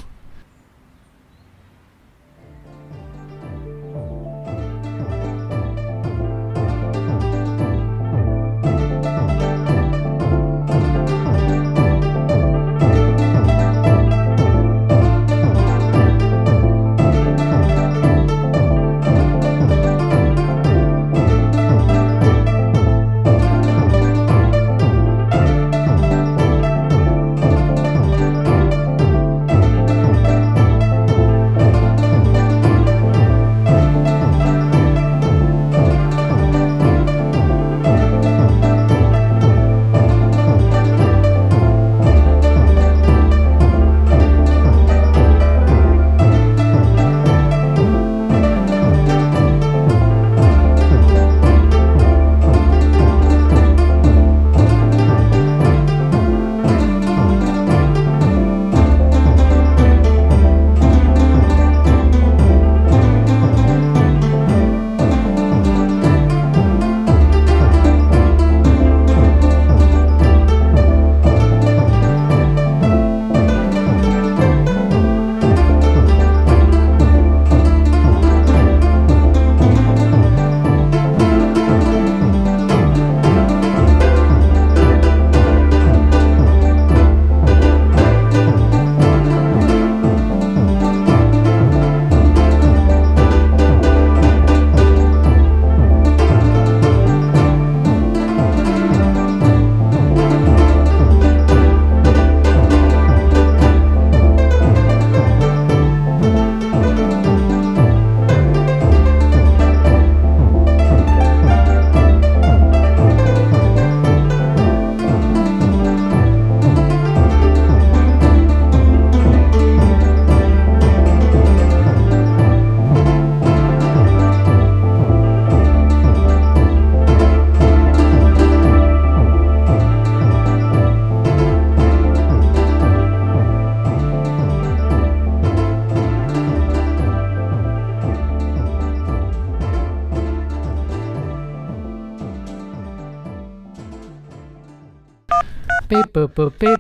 Boop 146.49 146.60
beep. 146.60 146.79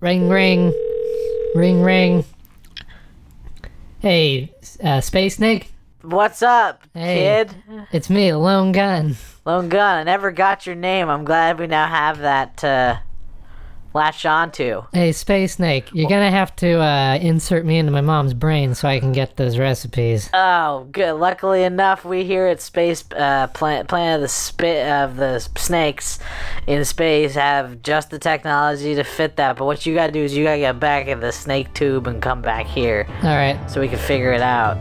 Ring 0.00 0.28
ring. 0.28 0.72
Ring 1.54 1.82
ring. 1.82 2.24
Hey, 3.98 4.54
uh, 4.82 5.00
Space 5.02 5.36
Snake? 5.36 5.70
What's 6.02 6.40
up, 6.42 6.82
Hey. 6.94 7.44
kid? 7.44 7.54
It's 7.92 8.08
me, 8.08 8.32
Lone 8.32 8.72
Gun. 8.72 9.16
Lone 9.44 9.68
Gun. 9.68 9.98
I 9.98 10.02
never 10.04 10.30
got 10.30 10.64
your 10.64 10.74
name. 10.74 11.10
I'm 11.10 11.24
glad 11.26 11.58
we 11.58 11.66
now 11.66 11.86
have 11.86 12.20
that 12.20 12.56
to 12.58 13.02
latch 13.94 14.24
onto. 14.26 14.82
Hey, 14.92 15.12
Space 15.12 15.54
Snake, 15.54 15.88
you're 15.92 16.08
gonna 16.08 16.30
have 16.30 16.54
to 16.56 16.80
uh, 16.80 17.18
insert 17.20 17.64
me 17.64 17.78
into 17.78 17.92
my 17.92 18.00
mom's 18.00 18.34
brain 18.34 18.74
so 18.74 18.88
I 18.88 19.00
can 19.00 19.12
get 19.12 19.36
those 19.36 19.58
recipes. 19.58 20.30
Oh, 20.32 20.88
good. 20.92 21.14
Luckily 21.14 21.64
enough, 21.64 22.04
we 22.04 22.24
here 22.24 22.46
at 22.46 22.60
Space 22.60 23.04
uh, 23.16 23.48
Planet, 23.48 23.88
Planet 23.88 24.16
of 24.16 24.20
the 24.22 24.28
Spit 24.28 24.86
of 24.86 25.16
the 25.16 25.40
Snakes 25.56 26.18
in 26.66 26.84
space 26.84 27.34
have 27.34 27.82
just 27.82 28.10
the 28.10 28.18
technology 28.18 28.94
to 28.94 29.04
fit 29.04 29.36
that. 29.36 29.56
But 29.56 29.64
what 29.64 29.86
you 29.86 29.94
gotta 29.94 30.12
do 30.12 30.20
is 30.20 30.36
you 30.36 30.44
gotta 30.44 30.58
get 30.58 30.78
back 30.80 31.06
in 31.06 31.20
the 31.20 31.32
snake 31.32 31.72
tube 31.74 32.06
and 32.06 32.20
come 32.22 32.42
back 32.42 32.66
here 32.66 33.06
Alright, 33.22 33.70
so 33.70 33.80
we 33.80 33.88
can 33.88 33.98
figure 33.98 34.32
it 34.32 34.42
out. 34.42 34.78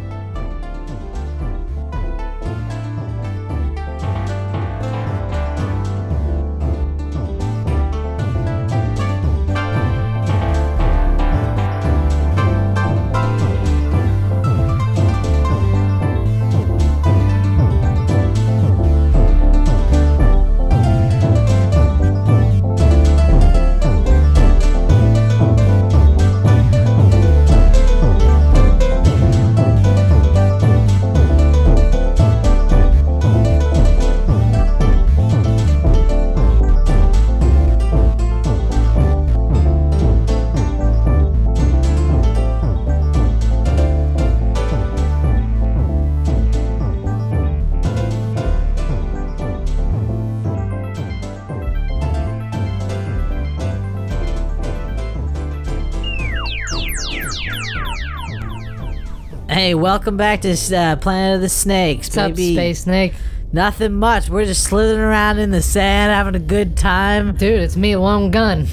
Hey, 59.70 59.76
welcome 59.76 60.18
back 60.18 60.42
to 60.42 60.50
uh, 60.76 60.96
Planet 60.96 61.36
of 61.36 61.42
the 61.42 61.48
Snakes, 61.48 62.08
what's 62.08 62.18
up. 62.18 62.34
Space 62.34 62.86
Snake? 62.86 63.14
Nothing 63.54 63.94
much. 63.94 64.28
We're 64.28 64.46
just 64.46 64.64
slithering 64.64 65.00
around 65.00 65.38
in 65.38 65.52
the 65.52 65.62
sand, 65.62 66.12
having 66.12 66.34
a 66.34 66.44
good 66.44 66.76
time. 66.76 67.36
Dude, 67.36 67.60
it's 67.62 67.78
me, 67.78 67.96
Lone 67.96 68.32
Gun. 68.32 68.66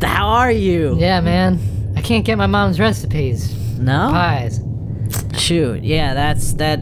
How 0.00 0.28
are 0.28 0.52
you? 0.52 0.94
Yeah, 0.96 1.20
man. 1.20 1.58
I 1.96 2.02
can't 2.02 2.24
get 2.24 2.38
my 2.38 2.46
mom's 2.46 2.78
recipes. 2.78 3.52
No. 3.80 4.10
Pies. 4.12 4.60
Shoot, 5.36 5.82
yeah, 5.82 6.14
that's 6.14 6.52
that. 6.52 6.78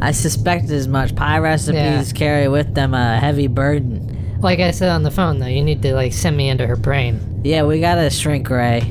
I 0.00 0.12
suspected 0.12 0.70
as 0.70 0.88
much. 0.88 1.14
Pie 1.14 1.40
recipes 1.40 1.76
Yeah. 2.10 2.18
carry 2.18 2.48
with 2.48 2.74
them 2.74 2.94
a 2.94 3.18
heavy 3.18 3.48
burden. 3.48 4.38
Like 4.40 4.60
I 4.60 4.70
said 4.70 4.88
on 4.88 5.02
the 5.02 5.10
phone, 5.10 5.40
though, 5.40 5.46
you 5.46 5.62
need 5.62 5.82
to, 5.82 5.92
like, 5.92 6.14
send 6.14 6.38
me 6.38 6.48
into 6.48 6.66
her 6.66 6.76
brain. 6.76 7.42
Yeah, 7.44 7.64
we 7.64 7.80
got 7.80 7.98
a 7.98 8.08
shrink 8.08 8.48
ray 8.48 8.82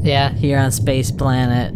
Yeah? 0.00 0.32
here 0.32 0.56
on 0.58 0.70
Space 0.70 1.10
Planet, 1.10 1.74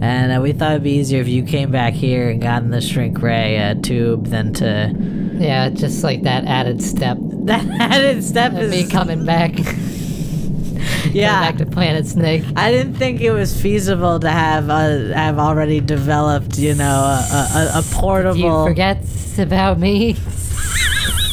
and 0.00 0.36
uh, 0.36 0.40
we 0.40 0.52
thought 0.52 0.72
it'd 0.72 0.82
be 0.82 0.92
easier 0.92 1.20
if 1.20 1.28
you 1.28 1.42
came 1.42 1.70
back 1.70 1.92
here 1.94 2.30
and 2.30 2.40
got 2.40 2.62
in 2.62 2.70
the 2.70 2.80
shrink 2.80 3.20
ray 3.20 3.58
uh, 3.58 3.74
tube 3.74 4.26
than 4.26 4.52
to. 4.54 4.94
Yeah, 5.38 5.68
just 5.70 6.04
like 6.04 6.22
that 6.22 6.44
added 6.44 6.82
step. 6.82 7.18
That 7.48 7.64
added 7.80 8.22
step 8.24 8.52
is 8.52 8.70
me 8.70 8.86
coming 8.90 9.24
back. 9.24 9.52
yeah. 11.12 11.40
Back 11.40 11.56
to 11.56 11.64
Planet 11.66 12.06
Snake. 12.06 12.44
I 12.56 12.70
didn't 12.70 12.92
think 12.94 13.22
it 13.22 13.30
was 13.30 13.58
feasible 13.58 14.20
to 14.20 14.28
have 14.28 14.68
uh, 14.68 15.14
have 15.14 15.38
already 15.38 15.80
developed, 15.80 16.58
you 16.58 16.74
know, 16.74 16.84
a, 16.84 17.48
a, 17.54 17.78
a 17.78 17.82
portable. 17.92 18.64
You 18.64 18.68
forget 18.68 19.02
about 19.38 19.78
me. 19.78 20.16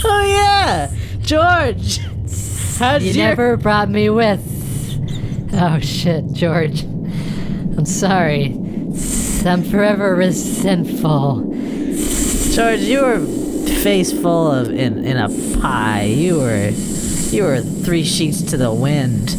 Oh 0.07 0.25
yeah, 0.27 0.93
George. 1.21 1.97
How'd 2.77 3.01
You 3.01 3.11
you 3.11 3.17
never 3.17 3.57
brought 3.57 3.89
me 3.89 4.11
with. 4.11 4.39
Oh 5.53 5.79
shit, 5.79 6.31
George. 6.31 6.85
I'm 7.77 7.85
sorry. 7.85 8.45
I'm 9.45 9.63
forever 9.63 10.15
resentful. 10.15 11.41
George, 12.53 12.79
you 12.79 13.01
were 13.01 13.19
face 13.83 14.11
full 14.11 14.51
of 14.51 14.69
in 14.71 15.03
in 15.05 15.17
a 15.17 15.29
pie. 15.59 16.03
You 16.03 16.39
were 16.39 16.69
you 17.31 17.43
were 17.43 17.59
three 17.61 18.03
sheets 18.03 18.41
to 18.43 18.57
the 18.57 18.73
wind. 18.73 19.31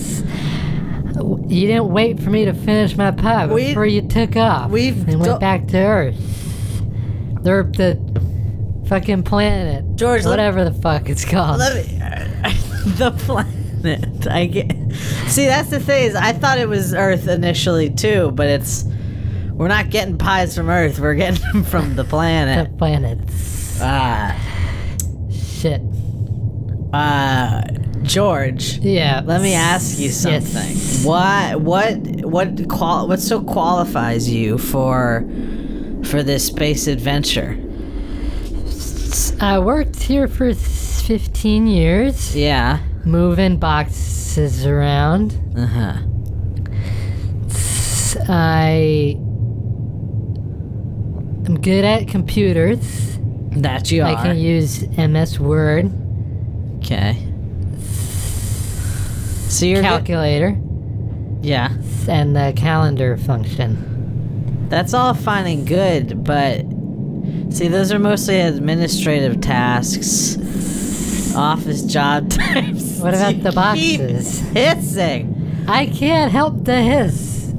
You 1.51 1.67
didn't 1.67 1.89
wait 1.89 2.21
for 2.21 2.29
me 2.31 2.45
to 2.45 2.53
finish 2.53 2.97
my 2.97 3.11
pie 3.11 3.47
We- 3.47 3.69
before 3.69 3.87
you 3.87 4.03
took 4.03 4.37
off. 4.37 4.71
we've 4.71 5.09
and 5.09 5.19
went 5.21 5.41
back 5.41 5.67
to 5.69 5.79
Earth. 5.79 6.21
They're 7.43 7.63
the 7.63 7.99
fucking 8.89 9.23
planet. 9.23 9.97
George, 9.97 10.27
whatever 10.27 10.65
the 10.65 10.73
fuck 10.75 11.09
it's 11.09 11.25
called. 11.25 11.61
Me 11.61 11.65
the 12.99 13.13
planet. 13.17 14.27
I 14.29 14.47
get. 14.47 14.73
See, 15.29 15.47
that's 15.47 15.69
the 15.71 15.81
thing 15.81 16.05
is, 16.05 16.15
I 16.15 16.33
thought 16.33 16.59
it 16.59 16.69
was 16.69 16.95
Earth 16.95 17.29
initially 17.29 17.91
too, 17.91 18.31
but 18.33 18.47
it's 18.49 18.85
we're 19.53 19.69
not 19.69 19.91
getting 19.91 20.17
pies 20.19 20.55
from 20.55 20.69
Earth. 20.71 20.99
We're 20.99 21.15
getting 21.15 21.41
them 21.53 21.65
from 21.65 21.97
the 21.97 22.05
planet. 22.05 22.71
the 22.71 22.77
planet. 22.77 23.19
planets. 23.27 23.79
Ah, 23.83 24.35
Shit. 25.31 25.83
uh, 26.93 27.63
George. 28.03 28.79
Yeah. 28.79 29.23
Let 29.25 29.43
me 29.43 29.55
ask 29.55 29.99
you 29.99 30.11
something. 30.11 30.69
Yes. 30.71 31.05
What 31.05 31.61
what 31.61 31.97
what 32.25 32.69
qual 32.69 33.09
what 33.09 33.21
so 33.21 33.43
qualifies 33.43 34.31
you 34.31 34.59
for 34.59 35.25
for 36.05 36.23
this 36.23 36.47
space 36.47 36.87
adventure? 36.87 37.59
I 39.41 39.59
worked 39.59 40.03
here 40.03 40.29
for 40.29 40.55
15 40.55 41.67
years, 41.67 42.35
Yeah. 42.37 42.79
Moving 43.07 43.57
boxes 43.57 44.67
around. 44.67 45.35
Uh 45.57 45.67
huh. 45.67 45.97
I 48.29 49.17
am 51.47 51.61
good 51.61 51.85
at 51.85 52.09
computers. 52.09 53.19
That 53.59 53.91
you 53.91 54.03
I 54.03 54.13
are. 54.13 54.23
can 54.23 54.39
use 54.39 54.87
MS 54.99 55.41
Word, 55.41 55.91
okay. 56.79 57.17
So 59.49 59.65
good- 59.65 59.81
calculator, 59.83 60.59
yeah. 61.41 61.71
and 62.07 62.37
the 62.37 62.53
calendar 62.55 63.17
function. 63.17 64.67
That's 64.69 64.93
all 64.93 65.15
fine 65.15 65.47
and 65.47 65.67
good, 65.67 66.23
but 66.25 66.61
see, 67.55 67.69
those 67.69 67.93
are 67.93 67.99
mostly 67.99 68.41
administrative 68.41 69.41
tasks, 69.41 70.37
office 71.35 71.83
job 71.83 72.29
types. 72.33 72.86
What 73.01 73.15
about 73.15 73.43
the 73.43 73.51
keep 73.51 73.55
boxes? 73.55 74.41
Hissing. 74.51 75.65
I 75.69 75.87
can't 75.87 76.31
help 76.31 76.65
the 76.65 76.81
hiss. 76.81 77.53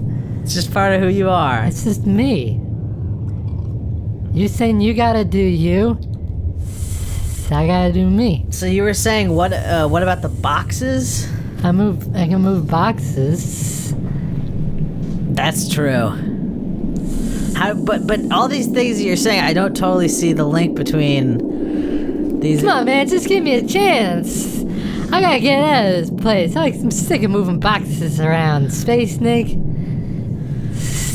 It's 0.43 0.53
just 0.53 0.71
part 0.73 0.93
of 0.93 1.01
who 1.01 1.07
you 1.07 1.29
are. 1.29 1.65
It's 1.65 1.83
just 1.83 2.05
me. 2.05 2.61
You 4.33 4.47
saying 4.47 4.81
you 4.81 4.93
gotta 4.93 5.25
do 5.25 5.39
you? 5.39 5.99
I 7.49 7.65
gotta 7.65 7.91
do 7.93 8.09
me. 8.09 8.45
So 8.49 8.65
you 8.65 8.83
were 8.83 8.93
saying 8.93 9.29
what? 9.29 9.53
Uh, 9.53 9.87
what 9.87 10.03
about 10.03 10.21
the 10.21 10.29
boxes? 10.29 11.27
I 11.63 11.71
move. 11.71 12.15
I 12.15 12.27
can 12.27 12.41
move 12.41 12.67
boxes. 12.67 13.93
That's 15.33 15.69
true. 15.69 16.09
How? 17.55 17.73
But 17.73 18.05
but 18.05 18.19
all 18.31 18.47
these 18.47 18.67
things 18.67 18.97
that 18.97 19.03
you're 19.03 19.15
saying, 19.15 19.41
I 19.41 19.53
don't 19.53 19.75
totally 19.75 20.07
see 20.07 20.33
the 20.33 20.45
link 20.45 20.75
between 20.75 22.39
these. 22.39 22.61
Come 22.61 22.69
on, 22.69 22.85
man, 22.85 23.07
just 23.07 23.27
give 23.27 23.43
me 23.43 23.55
a 23.55 23.65
chance. 23.65 24.56
I 25.11 25.21
gotta 25.21 25.39
get 25.39 25.59
out 25.63 25.85
of 25.85 25.91
this 25.93 26.21
place. 26.21 26.55
I- 26.55 26.67
I'm 26.67 26.91
sick 26.91 27.23
of 27.23 27.31
moving 27.31 27.59
boxes 27.59 28.19
around. 28.19 28.71
Space 28.71 29.15
Snake. 29.17 29.57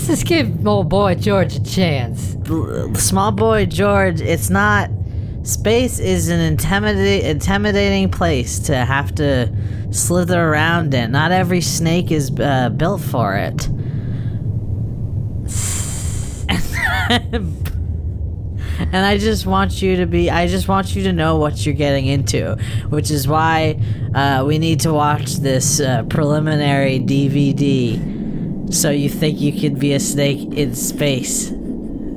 Just 0.07 0.27
give 0.27 0.67
old 0.67 0.89
boy 0.89 1.15
George 1.15 1.57
a 1.57 1.63
chance. 1.63 2.37
Small 2.95 3.33
boy 3.33 3.67
George, 3.67 4.21
it's 4.21 4.51
not. 4.51 4.91
Space 5.45 5.99
is 5.99 6.29
an 6.29 6.41
intimidate, 6.41 7.25
intimidating 7.25 8.09
place 8.09 8.59
to 8.61 8.77
have 8.77 9.15
to 9.17 9.53
slither 9.91 10.41
around 10.41 10.95
in. 10.95 11.13
Not 11.13 11.33
every 11.33 11.61
snake 11.61 12.11
is 12.11 12.31
uh, 12.41 12.71
built 12.71 13.01
for 13.01 13.35
it. 13.35 13.69
and 18.79 18.97
I 19.07 19.19
just 19.19 19.47
want 19.47 19.83
you 19.83 19.97
to 19.97 20.07
be. 20.07 20.31
I 20.31 20.47
just 20.47 20.69
want 20.69 20.95
you 20.95 21.03
to 21.05 21.13
know 21.13 21.37
what 21.37 21.65
you're 21.65 21.75
getting 21.75 22.07
into, 22.07 22.57
which 22.89 23.11
is 23.11 23.27
why 23.29 23.81
uh, 24.15 24.45
we 24.47 24.59
need 24.59 24.81
to 24.81 24.93
watch 24.93 25.37
this 25.37 25.81
uh, 25.81 26.05
preliminary 26.05 26.99
DVD. 27.01 28.73
So 28.73 28.91
you 28.91 29.09
think 29.09 29.41
you 29.41 29.53
could 29.53 29.79
be 29.79 29.93
a 29.93 30.01
snake 30.01 30.55
in 30.55 30.75
space? 30.75 31.53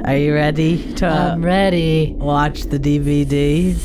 Are 0.06 0.15
you 0.15 0.34
ready 0.34 0.94
to 0.96 1.08
I'm 1.08 1.44
ready. 1.44 2.13
watch 2.18 2.63
the 2.63 2.78
DVD? 2.80 3.76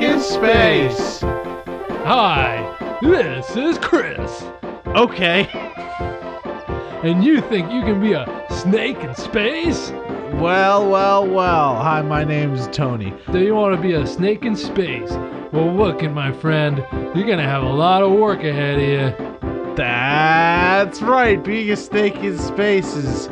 In 0.00 0.20
space? 0.20 1.20
Hi, 1.20 2.98
this 3.00 3.56
is 3.56 3.78
Chris. 3.78 4.44
Okay. 4.88 5.48
And 7.02 7.24
you 7.24 7.40
think 7.40 7.72
you 7.72 7.82
can 7.82 8.00
be 8.00 8.12
a 8.12 8.46
snake 8.50 8.98
in 8.98 9.14
space? 9.14 9.90
Well, 10.34 10.90
well, 10.90 11.26
well. 11.26 11.76
Hi, 11.76 12.02
my 12.02 12.24
name's 12.24 12.68
Tony. 12.68 13.14
Do 13.32 13.40
you 13.40 13.54
want 13.54 13.74
to 13.74 13.80
be 13.80 13.94
a 13.94 14.06
snake 14.06 14.44
in 14.44 14.54
space? 14.54 15.10
Well, 15.52 15.72
look 15.74 16.02
at 16.02 16.12
my 16.12 16.30
friend. 16.30 16.84
You're 17.14 17.26
gonna 17.26 17.42
have 17.42 17.62
a 17.62 17.72
lot 17.72 18.02
of 18.02 18.12
work 18.12 18.44
ahead 18.44 18.78
of 18.78 18.84
you. 18.84 19.74
That's 19.76 21.00
right. 21.00 21.42
Being 21.42 21.70
a 21.70 21.76
snake 21.76 22.16
in 22.16 22.36
space 22.36 22.94
is 22.94 23.28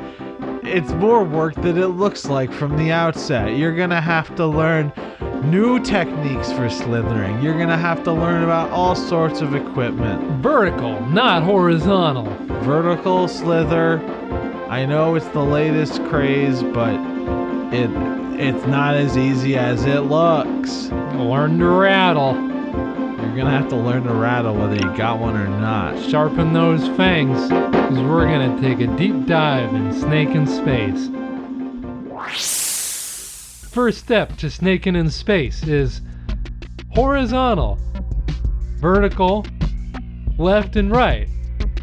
it's 0.66 0.92
more 0.92 1.22
work 1.22 1.54
than 1.56 1.76
it 1.76 1.88
looks 1.88 2.26
like 2.26 2.52
from 2.52 2.76
the 2.76 2.90
outset. 2.90 3.56
You're 3.56 3.74
gonna 3.74 4.00
have 4.00 4.34
to 4.36 4.46
learn 4.46 4.92
new 5.44 5.78
techniques 5.78 6.50
for 6.52 6.70
slithering. 6.70 7.42
You're 7.42 7.58
gonna 7.58 7.76
have 7.76 8.02
to 8.04 8.12
learn 8.12 8.42
about 8.42 8.70
all 8.70 8.94
sorts 8.94 9.40
of 9.40 9.54
equipment. 9.54 10.22
Vertical, 10.42 11.00
not 11.06 11.42
horizontal. 11.42 12.26
Vertical 12.62 13.28
slither. 13.28 13.98
I 14.68 14.86
know 14.86 15.14
it's 15.14 15.28
the 15.28 15.44
latest 15.44 16.02
craze, 16.04 16.62
but 16.62 16.94
it 17.72 17.90
it's 18.36 18.66
not 18.66 18.94
as 18.94 19.16
easy 19.16 19.56
as 19.56 19.84
it 19.84 20.00
looks. 20.00 20.88
Learn 21.14 21.58
to 21.58 21.66
rattle. 21.66 22.53
You're 23.34 23.42
gonna 23.42 23.58
have 23.58 23.70
to 23.70 23.76
learn 23.76 24.04
to 24.04 24.14
rattle 24.14 24.54
whether 24.54 24.76
you 24.76 24.96
got 24.96 25.18
one 25.18 25.36
or 25.36 25.48
not. 25.48 26.00
Sharpen 26.08 26.52
those 26.52 26.86
fangs, 26.96 27.48
because 27.48 27.98
we're 27.98 28.26
gonna 28.26 28.60
take 28.60 28.78
a 28.78 28.86
deep 28.96 29.26
dive 29.26 29.74
in 29.74 29.92
snake 29.92 30.28
in 30.28 30.46
space. 30.46 31.08
First 33.72 33.98
step 33.98 34.36
to 34.36 34.48
snaking 34.48 34.94
in 34.94 35.10
space 35.10 35.64
is 35.64 36.00
horizontal, 36.92 37.76
vertical, 38.76 39.44
left, 40.38 40.76
and 40.76 40.92
right. 40.92 41.26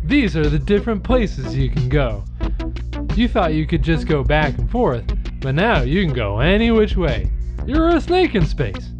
These 0.05 0.37
are 0.37 0.47
the 0.47 0.57
different 0.57 1.03
places 1.03 1.53
you 1.53 1.69
can 1.69 1.89
go. 1.89 2.23
You 3.17 3.27
thought 3.27 3.53
you 3.53 3.67
could 3.67 3.83
just 3.83 4.07
go 4.07 4.23
back 4.23 4.57
and 4.57 4.71
forth, 4.71 5.03
but 5.41 5.55
now 5.55 5.81
you 5.81 6.05
can 6.05 6.13
go 6.13 6.39
any 6.39 6.71
which 6.71 6.95
way. 6.95 7.29
You're 7.65 7.89
a 7.89 7.99
snake 7.99 8.35
in 8.35 8.45
space. 8.45 8.90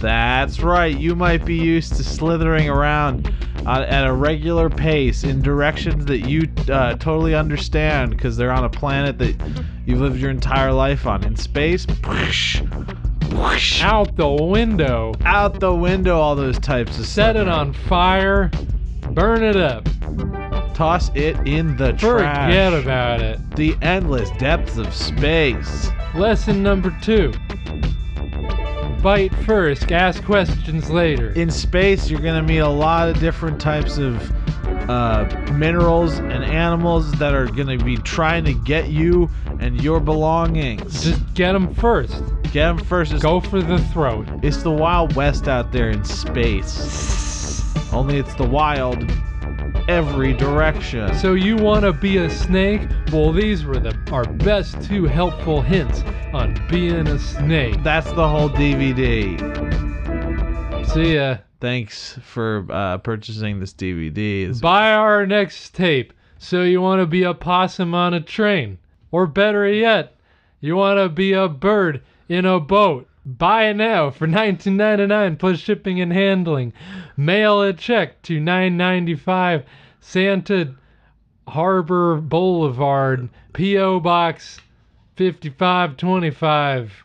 That's 0.00 0.60
right. 0.60 0.96
You 0.96 1.14
might 1.14 1.44
be 1.44 1.54
used 1.56 1.94
to 1.96 2.04
slithering 2.04 2.68
around 2.68 3.32
uh, 3.66 3.84
at 3.88 4.06
a 4.06 4.12
regular 4.12 4.70
pace 4.70 5.24
in 5.24 5.42
directions 5.42 6.06
that 6.06 6.20
you 6.28 6.48
uh, 6.72 6.94
totally 6.94 7.34
understand 7.34 8.10
because 8.10 8.36
they're 8.36 8.52
on 8.52 8.64
a 8.64 8.70
planet 8.70 9.18
that 9.18 9.36
you've 9.86 10.00
lived 10.00 10.18
your 10.18 10.30
entire 10.30 10.72
life 10.72 11.06
on. 11.06 11.22
In 11.24 11.36
space, 11.36 11.86
whoosh, 12.06 12.62
whoosh, 13.32 13.82
Out 13.82 14.16
the 14.16 14.28
window. 14.30 15.12
out 15.24 15.60
the 15.60 15.74
window, 15.74 16.18
all 16.18 16.34
those 16.34 16.58
types 16.58 16.98
of 16.98 17.06
Set 17.06 17.36
it 17.36 17.48
on 17.48 17.72
fire. 17.72 18.50
Burn 19.10 19.42
it 19.42 19.56
up. 19.56 19.86
Toss 20.74 21.10
it 21.14 21.36
in 21.46 21.76
the 21.76 21.92
trash. 21.92 22.46
Forget 22.46 22.72
about 22.72 23.20
it. 23.20 23.38
the 23.56 23.76
endless 23.82 24.30
depths 24.38 24.78
of 24.78 24.94
space. 24.94 25.90
Lesson 26.14 26.62
number 26.62 26.96
two. 27.02 27.32
Bite 29.02 29.34
first, 29.46 29.90
ask 29.92 30.22
questions 30.24 30.90
later. 30.90 31.30
In 31.30 31.50
space, 31.50 32.10
you're 32.10 32.20
gonna 32.20 32.42
meet 32.42 32.58
a 32.58 32.68
lot 32.68 33.08
of 33.08 33.18
different 33.18 33.58
types 33.58 33.96
of 33.96 34.30
uh, 34.90 35.24
minerals 35.54 36.18
and 36.18 36.44
animals 36.44 37.10
that 37.12 37.32
are 37.32 37.46
gonna 37.46 37.78
be 37.78 37.96
trying 37.96 38.44
to 38.44 38.52
get 38.52 38.90
you 38.90 39.30
and 39.58 39.82
your 39.82 40.00
belongings. 40.00 41.02
Just 41.02 41.34
get 41.34 41.52
them 41.52 41.74
first. 41.74 42.22
Get 42.52 42.66
them 42.66 42.78
first. 42.78 43.12
It's, 43.12 43.22
Go 43.22 43.40
for 43.40 43.62
the 43.62 43.78
throat. 43.78 44.28
it's 44.42 44.62
the 44.62 44.70
Wild 44.70 45.16
West 45.16 45.48
out 45.48 45.72
there 45.72 45.88
in 45.88 46.04
space. 46.04 47.74
Only 47.94 48.18
it's 48.18 48.34
the 48.34 48.46
wild 48.46 49.10
every 49.88 50.32
direction. 50.32 51.14
So 51.14 51.34
you 51.34 51.56
want 51.56 51.84
to 51.84 51.92
be 51.92 52.18
a 52.18 52.30
snake? 52.30 52.82
Well, 53.12 53.32
these 53.32 53.64
were 53.64 53.78
the 53.78 53.96
our 54.12 54.24
best 54.24 54.80
two 54.82 55.04
helpful 55.04 55.60
hints 55.62 56.02
on 56.32 56.60
being 56.68 57.06
a 57.06 57.18
snake. 57.18 57.82
That's 57.82 58.10
the 58.12 58.28
whole 58.28 58.48
DVD. 58.50 59.38
See 60.86 61.14
ya. 61.14 61.38
Thanks 61.60 62.18
for 62.22 62.66
uh, 62.70 62.98
purchasing 62.98 63.60
this 63.60 63.74
DVD. 63.74 64.58
Buy 64.60 64.92
our 64.92 65.26
next 65.26 65.74
tape. 65.74 66.14
So 66.38 66.62
you 66.62 66.80
want 66.80 67.00
to 67.00 67.06
be 67.06 67.22
a 67.24 67.34
possum 67.34 67.94
on 67.94 68.14
a 68.14 68.20
train, 68.20 68.78
or 69.10 69.26
better 69.26 69.70
yet, 69.70 70.16
you 70.60 70.74
want 70.74 70.98
to 70.98 71.10
be 71.10 71.34
a 71.34 71.48
bird 71.48 72.00
in 72.30 72.46
a 72.46 72.58
boat. 72.58 73.09
Buy 73.26 73.64
it 73.64 73.74
now 73.74 74.10
for 74.10 74.26
$19.99 74.26 75.38
plus 75.38 75.58
shipping 75.58 76.00
and 76.00 76.12
handling. 76.12 76.72
Mail 77.16 77.62
a 77.62 77.72
check 77.72 78.22
to 78.22 78.40
995 78.40 79.64
Santa 80.00 80.74
Harbor 81.46 82.16
Boulevard, 82.16 83.28
P.O. 83.52 84.00
Box 84.00 84.60
5525. 85.16 87.04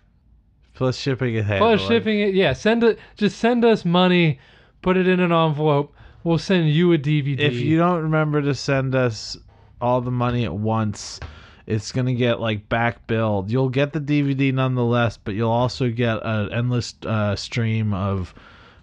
Plus 0.74 0.98
shipping 0.98 1.38
and 1.38 1.46
handling. 1.46 1.78
Plus 1.78 1.88
shipping 1.88 2.20
it, 2.20 2.34
yeah. 2.34 2.54
Send 2.54 2.84
it. 2.84 3.00
Just 3.18 3.40
send 3.40 3.66
us 3.66 3.84
money. 3.86 4.40
Put 4.82 4.98
it 4.98 5.08
in 5.08 5.20
an 5.20 5.32
envelope. 5.32 5.94
We'll 6.24 6.38
send 6.38 6.70
you 6.70 6.94
a 6.94 6.98
DVD. 6.98 7.40
If 7.40 7.54
you 7.54 7.78
don't 7.78 8.02
remember 8.04 8.42
to 8.42 8.54
send 8.54 8.96
us 8.96 9.38
all 9.82 10.02
the 10.02 10.12
money 10.12 10.46
at 10.46 10.54
once, 10.54 11.20
it's 11.68 11.92
gonna 11.92 12.14
get 12.14 12.40
like 12.40 12.70
back 12.70 13.06
billed. 13.08 13.50
You'll 13.52 13.70
get 13.70 13.94
the 13.94 14.00
DVD 14.00 14.54
nonetheless, 14.54 15.18
but 15.18 15.34
you'll 15.36 15.50
also 15.52 15.90
get 15.90 16.20
an 16.24 16.52
endless 16.54 16.94
uh, 17.06 17.36
stream 17.36 17.94
of 17.94 18.34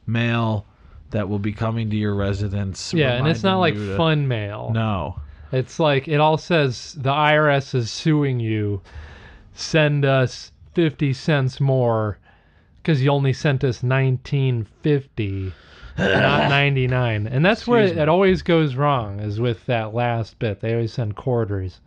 mail 0.06 0.66
that 1.10 1.28
will 1.28 1.38
be 1.38 1.52
coming 1.52 1.90
to 1.90 1.96
your 1.96 2.14
residence. 2.14 2.92
yeah, 2.94 3.12
and 3.14 3.28
it's 3.28 3.42
not 3.42 3.58
like 3.58 3.74
to- 3.74 3.96
fun 3.96 4.26
mail. 4.26 4.70
No. 4.74 5.20
It's 5.52 5.78
like 5.78 6.08
it 6.08 6.18
all 6.18 6.38
says 6.38 6.94
the 6.98 7.10
IRS 7.12 7.74
is 7.74 7.90
suing 7.90 8.40
you. 8.40 8.80
Send 9.54 10.04
us 10.06 10.50
fifty 10.74 11.12
cents 11.12 11.60
more, 11.60 12.18
because 12.76 13.02
you 13.02 13.10
only 13.10 13.34
sent 13.34 13.62
us 13.62 13.82
nineteen 13.82 14.66
fifty, 14.82 15.52
not 15.98 16.48
ninety 16.48 16.86
nine. 16.86 17.26
And 17.26 17.44
that's 17.44 17.66
where 17.66 17.82
it, 17.82 17.98
it 17.98 18.08
always 18.08 18.40
goes 18.40 18.76
wrong. 18.76 19.20
Is 19.20 19.38
with 19.40 19.66
that 19.66 19.92
last 19.92 20.38
bit. 20.38 20.60
They 20.60 20.72
always 20.72 20.94
send 20.94 21.16
quarters. 21.16 21.80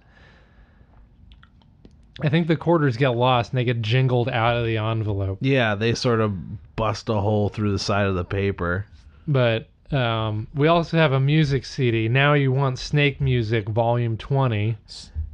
I 2.22 2.30
think 2.30 2.48
the 2.48 2.56
quarters 2.56 2.96
get 2.98 3.10
lost 3.10 3.52
and 3.52 3.58
they 3.58 3.64
get 3.66 3.82
jingled 3.82 4.30
out 4.30 4.56
of 4.58 4.66
the 4.66 4.78
envelope. 4.78 5.40
Yeah, 5.42 5.76
they 5.76 5.94
sort 5.96 6.22
of 6.22 6.76
bust 6.76 7.10
a 7.10 7.20
hole 7.20 7.50
through 7.50 7.72
the 7.74 7.80
side 7.80 8.08
of 8.08 8.16
the 8.16 8.24
paper. 8.24 8.86
But 9.28 9.68
um, 9.92 10.48
we 10.56 10.68
also 10.68 10.98
have 10.98 11.12
a 11.12 11.20
music 11.20 11.66
CD. 11.66 12.08
Now 12.08 12.34
you 12.34 12.52
want 12.52 12.80
Snake 12.80 13.20
Music 13.20 13.68
Volume 13.68 14.16
20. 14.18 14.78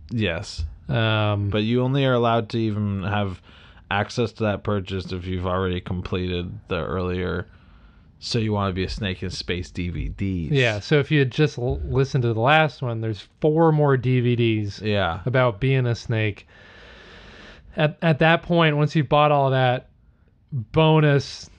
Yes. 0.09 0.65
Um, 0.89 1.49
But 1.49 1.63
you 1.63 1.81
only 1.83 2.03
are 2.05 2.13
allowed 2.13 2.49
to 2.49 2.57
even 2.57 3.03
have 3.03 3.41
access 3.91 4.31
to 4.33 4.43
that 4.43 4.63
purchase 4.63 5.11
if 5.11 5.25
you've 5.25 5.45
already 5.47 5.81
completed 5.81 6.51
the 6.67 6.83
earlier. 6.83 7.47
So 8.19 8.39
you 8.39 8.53
want 8.53 8.69
to 8.69 8.73
be 8.73 8.83
a 8.83 8.89
snake 8.89 9.23
in 9.23 9.29
space 9.31 9.71
DVDs. 9.71 10.49
yeah, 10.51 10.79
so 10.79 10.99
if 10.99 11.09
you 11.11 11.19
had 11.19 11.31
just 11.31 11.57
l- 11.57 11.79
listened 11.85 12.21
to 12.23 12.33
the 12.33 12.39
last 12.39 12.81
one, 12.81 13.01
there's 13.01 13.27
four 13.39 13.71
more 13.71 13.97
DVDs 13.97 14.81
Yeah. 14.81 15.21
about 15.25 15.59
being 15.59 15.85
a 15.87 15.95
snake. 15.95 16.47
At, 17.77 17.97
at 18.01 18.19
that 18.19 18.43
point, 18.43 18.75
once 18.77 18.95
you've 18.95 19.09
bought 19.09 19.31
all 19.31 19.51
that, 19.51 19.89
bonus. 20.51 21.49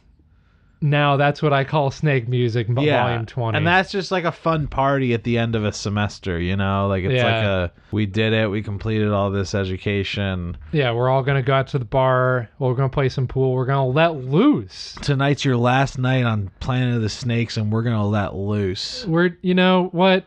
Now 0.84 1.16
that's 1.16 1.40
what 1.40 1.52
I 1.52 1.62
call 1.62 1.92
Snake 1.92 2.26
Music 2.26 2.66
v- 2.66 2.86
Yeah. 2.86 3.04
Volume 3.04 3.24
20. 3.24 3.56
And 3.56 3.64
that's 3.64 3.92
just 3.92 4.10
like 4.10 4.24
a 4.24 4.32
fun 4.32 4.66
party 4.66 5.14
at 5.14 5.22
the 5.22 5.38
end 5.38 5.54
of 5.54 5.64
a 5.64 5.70
semester, 5.72 6.40
you 6.40 6.56
know? 6.56 6.88
Like 6.88 7.04
it's 7.04 7.22
like 7.22 7.44
a 7.44 7.72
we 7.92 8.04
did 8.04 8.32
it, 8.32 8.50
we 8.50 8.62
completed 8.62 9.08
all 9.12 9.30
this 9.30 9.54
education. 9.54 10.56
yeah, 10.72 10.90
we're 10.92 11.08
all 11.08 11.22
gonna 11.22 11.40
go 11.42 11.54
out 11.54 11.68
to 11.68 11.78
the 11.78 11.84
bar. 11.84 12.50
We're 12.58 12.74
gonna 12.74 12.88
play 12.88 13.08
some 13.10 13.28
pool. 13.28 13.52
We're 13.54 13.64
gonna 13.66 13.86
let 13.86 14.16
loose. 14.16 14.96
Tonight's 15.02 15.44
your 15.44 15.56
last 15.56 15.98
night 15.98 16.24
on 16.24 16.50
Planet 16.58 16.96
of 16.96 17.02
the 17.02 17.08
Snakes 17.08 17.56
and 17.56 17.70
we're 17.72 17.82
going 17.84 17.96
to 17.96 18.02
let 18.04 18.34
loose. 18.34 19.06
we're 19.06 19.38
you 19.40 19.54
know 19.54 19.88
what 19.92 20.24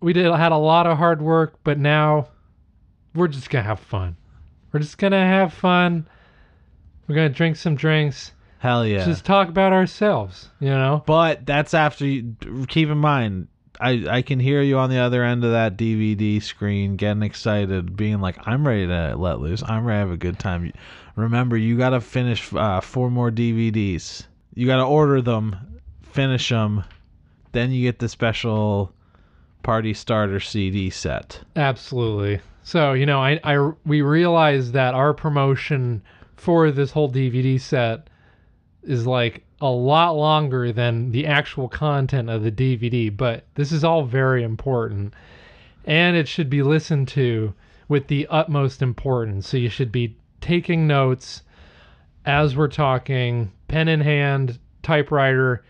we 0.00 0.14
did 0.14 0.32
had 0.32 0.52
a 0.52 0.56
lot 0.56 0.86
of 0.86 0.96
hard 0.96 1.20
work 1.20 1.58
but 1.62 1.78
now 1.78 2.28
we're 3.14 3.28
just 3.28 3.50
gonna 3.50 3.64
have 3.64 3.80
fun 3.80 4.16
we're 4.74 4.80
just 4.80 4.98
gonna 4.98 5.24
have 5.24 5.54
fun 5.54 6.06
We're 7.06 7.14
gonna 7.14 7.28
drink 7.30 7.56
some 7.56 7.76
drinks. 7.76 8.32
Hell 8.58 8.84
yeah. 8.86 9.04
Just 9.04 9.24
talk 9.24 9.48
about 9.48 9.72
ourselves. 9.72 10.50
You 10.58 10.70
know. 10.70 11.02
But 11.06 11.46
that's 11.46 11.74
after 11.74 12.04
you 12.04 12.34
keep 12.68 12.88
in 12.88 12.98
mind 12.98 13.48
I, 13.80 14.06
I 14.08 14.22
can 14.22 14.38
hear 14.38 14.62
you 14.62 14.78
on 14.78 14.90
the 14.90 14.98
other 14.98 15.24
end 15.24 15.44
of 15.44 15.50
that 15.50 15.76
DVD 15.76 16.40
screen 16.40 16.96
getting 16.96 17.22
excited, 17.22 17.96
being 17.96 18.20
like, 18.20 18.36
I'm 18.46 18.66
ready 18.66 18.86
to 18.86 19.16
let 19.16 19.40
loose. 19.40 19.62
I'm 19.66 19.84
ready 19.84 19.96
to 19.96 20.00
have 20.00 20.10
a 20.10 20.16
good 20.16 20.38
time. 20.38 20.72
Remember, 21.16 21.56
you 21.56 21.76
got 21.76 21.90
to 21.90 22.00
finish 22.00 22.52
uh, 22.54 22.80
four 22.80 23.10
more 23.10 23.30
DVDs. 23.30 24.26
You 24.54 24.66
got 24.66 24.76
to 24.76 24.84
order 24.84 25.20
them, 25.20 25.56
finish 26.02 26.48
them, 26.48 26.84
then 27.50 27.72
you 27.72 27.82
get 27.82 27.98
the 27.98 28.08
special 28.08 28.92
party 29.64 29.92
starter 29.92 30.38
CD 30.38 30.88
set. 30.90 31.40
Absolutely. 31.56 32.40
So 32.64 32.94
you 32.94 33.06
know, 33.06 33.20
I, 33.20 33.38
I 33.44 33.72
we 33.84 34.00
realized 34.00 34.72
that 34.72 34.94
our 34.94 35.12
promotion 35.14 36.02
for 36.34 36.70
this 36.70 36.90
whole 36.90 37.12
DVD 37.12 37.60
set 37.60 38.08
is 38.82 39.06
like 39.06 39.44
a 39.60 39.68
lot 39.70 40.16
longer 40.16 40.72
than 40.72 41.12
the 41.12 41.26
actual 41.26 41.68
content 41.68 42.28
of 42.28 42.42
the 42.42 42.50
DVD, 42.50 43.14
but 43.14 43.44
this 43.54 43.70
is 43.70 43.84
all 43.84 44.04
very 44.04 44.42
important. 44.42 45.14
And 45.84 46.16
it 46.16 46.26
should 46.26 46.50
be 46.50 46.62
listened 46.62 47.08
to 47.08 47.54
with 47.88 48.08
the 48.08 48.26
utmost 48.28 48.82
importance. 48.82 49.46
So 49.46 49.58
you 49.58 49.68
should 49.68 49.92
be 49.92 50.16
taking 50.40 50.86
notes 50.86 51.42
as 52.24 52.56
we're 52.56 52.68
talking, 52.68 53.52
pen 53.68 53.88
in 53.88 54.00
hand, 54.00 54.58
typewriter, 54.82 55.62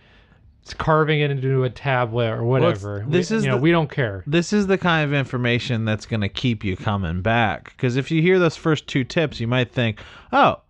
carving 0.73 1.21
it 1.21 1.31
into 1.31 1.65
a 1.65 1.69
tablet 1.71 2.31
or 2.31 2.45
whatever. 2.45 3.05
this 3.07 3.31
we, 3.31 3.37
is 3.37 3.45
you 3.45 3.51
know, 3.51 3.57
the- 3.57 3.63
we 3.63 3.71
don't 3.71 3.91
care. 3.91 4.25
This 4.27 4.53
is 4.55 4.67
the 4.67 4.79
kind 4.79 5.05
of 5.05 5.13
information 5.13 5.85
that's 5.85 6.07
going 6.07 6.23
to 6.23 6.29
keep 6.31 6.65
you 6.65 6.77
coming 6.77 7.21
back. 7.21 7.65
Because 7.77 7.97
if 7.97 8.11
you 8.11 8.23
hear 8.23 8.39
those 8.39 8.57
first 8.57 8.87
two 8.87 9.05
tips, 9.05 9.41
you 9.41 9.47
might 9.47 9.71
think, 9.73 10.01
oh, 10.33 10.63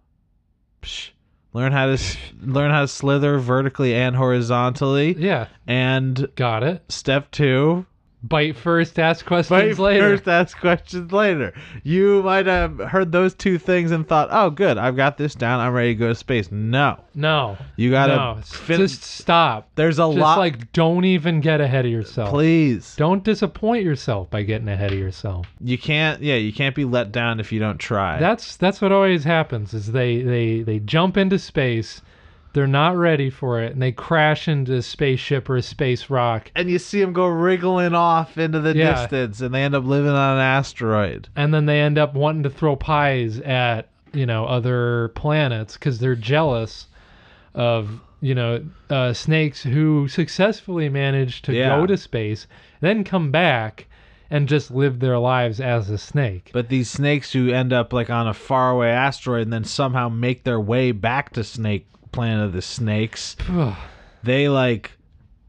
psh, 0.82 1.10
learn 1.52 1.70
how 1.70 1.86
to 1.94 1.98
learn 2.42 2.70
how 2.72 2.80
to 2.80 2.88
slither 2.88 3.38
vertically 3.38 3.94
and 3.94 4.16
horizontally. 4.16 5.14
Yeah, 5.16 5.46
And 5.66 6.28
got 6.34 6.62
it. 6.64 6.82
step 6.88 7.30
two, 7.30 7.86
Bite 8.26 8.56
first, 8.56 8.98
ask 8.98 9.26
questions 9.26 9.78
Wait 9.78 9.78
later. 9.78 10.16
first, 10.16 10.26
ask 10.28 10.58
questions 10.58 11.12
later. 11.12 11.52
You 11.82 12.22
might 12.22 12.46
have 12.46 12.78
heard 12.78 13.12
those 13.12 13.34
two 13.34 13.58
things 13.58 13.90
and 13.90 14.08
thought, 14.08 14.28
"Oh, 14.30 14.48
good, 14.48 14.78
I've 14.78 14.96
got 14.96 15.18
this 15.18 15.34
down. 15.34 15.60
I'm 15.60 15.74
ready 15.74 15.90
to 15.94 15.98
go 15.98 16.08
to 16.08 16.14
space." 16.14 16.50
No, 16.50 16.96
No, 17.14 17.58
you 17.76 17.90
gotta 17.90 18.16
no, 18.16 18.38
fin- 18.42 18.78
just 18.78 19.02
stop. 19.02 19.68
There's 19.74 19.98
a 19.98 20.06
Just 20.06 20.16
lot. 20.18 20.38
like 20.38 20.72
don't 20.72 21.04
even 21.04 21.40
get 21.42 21.60
ahead 21.60 21.84
of 21.84 21.92
yourself. 21.92 22.30
please, 22.30 22.94
Don't 22.96 23.22
disappoint 23.22 23.84
yourself 23.84 24.30
by 24.30 24.42
getting 24.42 24.68
ahead 24.68 24.92
of 24.92 24.98
yourself. 24.98 25.46
you 25.60 25.76
can't. 25.76 26.22
Yeah, 26.22 26.36
you 26.36 26.52
can't 26.52 26.74
be 26.74 26.86
let 26.86 27.12
down 27.12 27.40
if 27.40 27.52
you 27.52 27.60
don't 27.60 27.78
try. 27.78 28.18
That's 28.18 28.56
that's 28.56 28.80
what 28.80 28.90
always 28.90 29.24
happens. 29.24 29.74
Is 29.74 29.92
they 29.92 30.22
they 30.22 30.62
they 30.62 30.78
jump 30.78 31.18
into 31.18 31.38
space, 31.38 32.00
they're 32.54 32.66
not 32.66 32.96
ready 32.96 33.28
for 33.28 33.60
it, 33.60 33.72
and 33.72 33.82
they 33.82 33.92
crash 33.92 34.48
into 34.48 34.74
a 34.74 34.82
spaceship 34.82 35.50
or 35.50 35.56
a 35.56 35.62
space 35.62 36.08
rock, 36.08 36.50
and 36.56 36.70
you 36.70 36.78
see 36.78 37.00
them 37.00 37.12
go 37.12 37.26
wriggling 37.26 37.94
off 37.94 38.38
into 38.38 38.60
the 38.60 38.74
Yeah. 38.74 38.94
distance, 38.94 39.40
and 39.42 39.54
they 39.54 39.62
end 39.62 39.74
up 39.74 39.84
living 39.84 40.10
on 40.10 40.36
an 40.36 40.42
asteroid. 40.42 41.28
and 41.36 41.52
then 41.52 41.66
they 41.66 41.80
end 41.80 41.98
up 41.98 42.14
wanting 42.14 42.42
to 42.44 42.50
throw 42.50 42.74
pies 42.76 43.38
at 43.40 43.88
you 44.12 44.24
know 44.24 44.46
other 44.46 45.08
planets 45.16 45.74
because 45.74 45.98
they're 45.98 46.14
jealous 46.14 46.86
of 47.54 48.00
you 48.20 48.34
know 48.34 48.64
uh, 48.90 49.12
snakes 49.12 49.62
who 49.64 50.08
successfully 50.08 50.88
managed 50.88 51.44
to 51.44 51.52
Yeah. 51.52 51.68
go 51.80 51.86
to 51.86 51.96
space, 51.96 52.46
then 52.80 53.04
come 53.04 53.30
back 53.30 53.86
and 54.30 54.48
just 54.48 54.70
live 54.70 55.00
their 55.00 55.18
lives 55.18 55.60
as 55.60 55.90
a 55.90 55.98
snake. 55.98 56.50
But 56.52 56.68
these 56.68 56.90
snakes 56.90 57.32
who 57.32 57.50
end 57.50 57.72
up 57.72 57.92
like 57.92 58.08
on 58.10 58.26
a 58.26 58.34
faraway 58.34 58.88
asteroid 58.88 59.42
and 59.42 59.52
then 59.52 59.64
somehow 59.64 60.08
make 60.08 60.44
their 60.44 60.58
way 60.60 60.92
back 60.92 61.32
to 61.34 61.44
Snake 61.44 61.86
Planet 62.14 62.46
of 62.46 62.52
the 62.52 62.62
Snakes, 62.62 63.36
they 64.22 64.48
like 64.48 64.92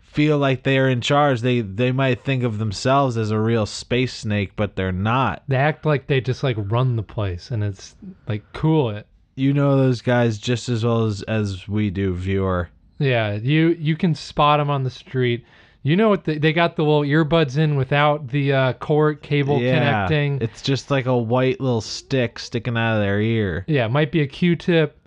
feel 0.02 0.38
like 0.38 0.64
they're 0.64 0.90
in 0.90 1.02
charge. 1.02 1.42
They 1.42 1.62
they 1.62 1.92
might 1.92 2.24
think 2.24 2.44
of 2.44 2.58
themselves 2.58 3.18
as 3.18 3.32
a 3.32 3.40
real 3.40 3.66
space 3.66 4.14
snake, 4.14 4.54
but 4.56 4.76
they're 4.76 4.92
not. 4.92 5.44
they 5.48 5.58
act 5.58 5.86
like 5.86 6.08
they 6.08 6.22
just 6.22 6.44
like 6.44 6.56
run 6.58 6.96
the 6.96 7.04
place, 7.04 7.52
and 7.52 7.64
it's 7.64 7.96
like 8.28 8.44
cool 8.54 8.90
it. 8.90 9.06
You 9.36 9.54
know 9.54 9.78
those 9.78 10.02
guys 10.02 10.38
just 10.38 10.70
as 10.70 10.86
well 10.86 11.06
as 11.06 11.22
as 11.24 11.68
we 11.68 11.90
do, 11.90 12.14
viewer. 12.16 12.70
Yeah, 12.98 13.34
you 13.34 13.76
you 13.80 13.96
can 13.98 14.16
spot 14.16 14.60
them 14.60 14.70
on 14.70 14.84
the 14.84 14.90
street. 14.90 15.46
You 15.84 15.96
know 15.96 16.10
what? 16.10 16.24
They, 16.24 16.40
they 16.40 16.52
got 16.52 16.78
the 16.78 16.84
little 16.84 17.02
earbuds 17.02 17.58
in 17.60 17.76
without 17.76 18.30
the 18.30 18.54
uh, 18.54 18.74
cord 18.74 19.22
cable 19.22 19.60
connecting. 19.60 20.40
It's 20.42 20.64
just 20.64 20.90
like 20.90 21.06
a 21.06 21.16
white 21.16 21.60
little 21.60 21.82
stick 21.82 22.40
sticking 22.40 22.76
out 22.76 22.96
of 22.96 23.02
their 23.04 23.22
ear. 23.22 23.66
Yeah, 23.68 23.86
it 23.86 23.92
might 23.92 24.12
be 24.12 24.22
a 24.22 24.28
Q-tip. 24.28 24.98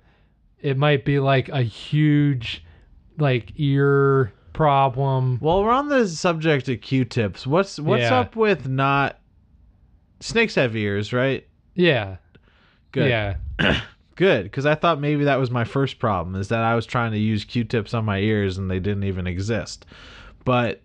It 0.61 0.77
might 0.77 1.05
be 1.05 1.19
like 1.21 1.49
a 1.49 1.63
huge, 1.63 2.65
like 3.19 3.53
ear 3.57 4.33
problem. 4.53 5.39
Well, 5.41 5.63
we're 5.63 5.71
on 5.71 5.89
the 5.89 6.07
subject 6.09 6.69
of 6.69 6.81
Q-tips. 6.81 7.47
What's 7.47 7.79
what's 7.79 8.03
Yeah. 8.03 8.21
up 8.21 8.35
with 8.37 8.69
not 8.69 9.19
snakes 10.21 10.57
have 10.57 10.75
ears, 10.75 11.13
right? 11.13 11.47
Yeah, 11.75 12.17
Good. 12.93 13.09
yeah. 13.09 13.37
Good, 14.17 14.45
because 14.45 14.67
I 14.67 14.75
thought 14.75 15.01
maybe 15.01 15.23
that 15.25 15.39
was 15.39 15.49
my 15.53 15.63
first 15.63 16.01
problem 16.01 16.35
is 16.35 16.49
that 16.49 16.59
I 16.65 16.75
was 16.75 16.87
trying 16.87 17.13
to 17.13 17.19
use 17.19 17.45
Q-tips 17.45 17.95
on 17.95 18.05
my 18.05 18.19
ears 18.19 18.59
and 18.59 18.69
they 18.69 18.81
didn't 18.81 19.05
even 19.05 19.29
exist. 19.29 19.87
But 20.45 20.83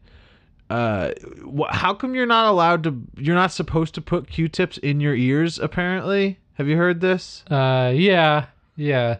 uh, 0.69 1.13
wh- 1.43 1.73
how 1.73 1.95
come 1.95 2.13
you're 2.13 2.27
not 2.27 2.45
allowed 2.45 2.83
to? 2.83 3.01
You're 3.17 3.33
not 3.33 3.51
supposed 3.51 3.95
to 3.95 4.01
put 4.01 4.29
Q-tips 4.29 4.77
in 4.77 4.99
your 4.99 5.15
ears. 5.15 5.57
Apparently, 5.57 6.37
have 6.53 6.67
you 6.67 6.77
heard 6.77 7.01
this? 7.01 7.43
Uh, 7.49 7.91
yeah, 7.95 8.45
yeah. 8.75 9.17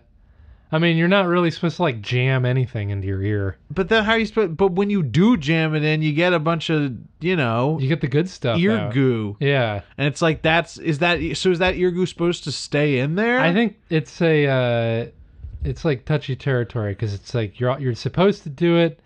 I 0.74 0.80
mean, 0.80 0.98
you're 0.98 1.08
not 1.08 1.28
really 1.28 1.52
supposed 1.52 1.76
to 1.76 1.84
like 1.84 2.02
jam 2.02 2.46
anything 2.46 2.90
into 2.90 3.08
your 3.08 3.22
ear. 3.22 3.58
But 3.70 3.90
then 3.90 4.04
how 4.04 4.14
are 4.14 4.18
you 4.18 4.26
supposed? 4.26 4.58
But 4.58 4.72
when 4.72 4.90
you 4.90 5.04
do 5.04 5.38
jam 5.38 5.76
it 5.76 5.84
in, 5.84 6.02
you 6.02 6.14
get 6.14 6.34
a 6.34 6.40
bunch 6.40 6.72
of 6.72 6.94
you 7.20 7.36
know 7.36 7.78
You 7.80 7.88
get 7.88 8.02
the 8.02 8.08
good 8.08 8.28
stuff. 8.28 8.60
ear 8.60 8.78
out. 8.78 8.94
goo, 8.94 9.38
Yeah, 9.40 9.82
and 10.00 10.08
it's 10.08 10.22
like 10.22 10.42
that's 10.42 10.80
is 10.80 10.98
that 11.00 11.20
so? 11.38 11.52
Is 11.52 11.60
that 11.60 11.76
ear 11.76 11.92
goo 11.92 12.08
supposed 12.08 12.44
to 12.46 12.52
stay 12.52 12.98
in 12.98 13.14
there? 13.14 13.40
I 13.40 13.54
think 13.54 13.78
it's 13.92 14.20
a, 14.20 14.48
uh, 14.48 15.06
it's 15.64 15.86
like 15.86 16.06
touchy 16.06 16.36
territory 16.36 16.94
because 16.94 17.14
it's 17.14 17.36
like 17.36 17.60
you're 17.60 17.80
you're 17.80 17.94
supposed 17.94 18.42
to 18.44 18.50
do 18.50 18.78
it, 18.78 19.00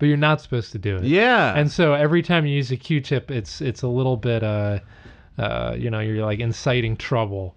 but 0.00 0.06
you're 0.06 0.16
not 0.16 0.40
supposed 0.40 0.72
to 0.72 0.78
do 0.78 0.96
it. 0.96 1.04
Yeah. 1.04 1.56
And 1.56 1.70
so 1.70 1.94
every 1.94 2.22
time 2.22 2.46
you 2.46 2.56
use 2.56 2.72
a 2.72 2.76
Q-tip, 2.76 3.30
it's 3.30 3.60
it's 3.60 3.82
a 3.82 3.88
little 3.88 4.16
bit 4.16 4.42
uh, 4.42 4.80
uh, 5.38 5.74
you 5.78 5.90
know, 5.90 6.00
you're 6.00 6.24
like 6.24 6.40
inciting 6.40 6.96
trouble. 6.96 7.54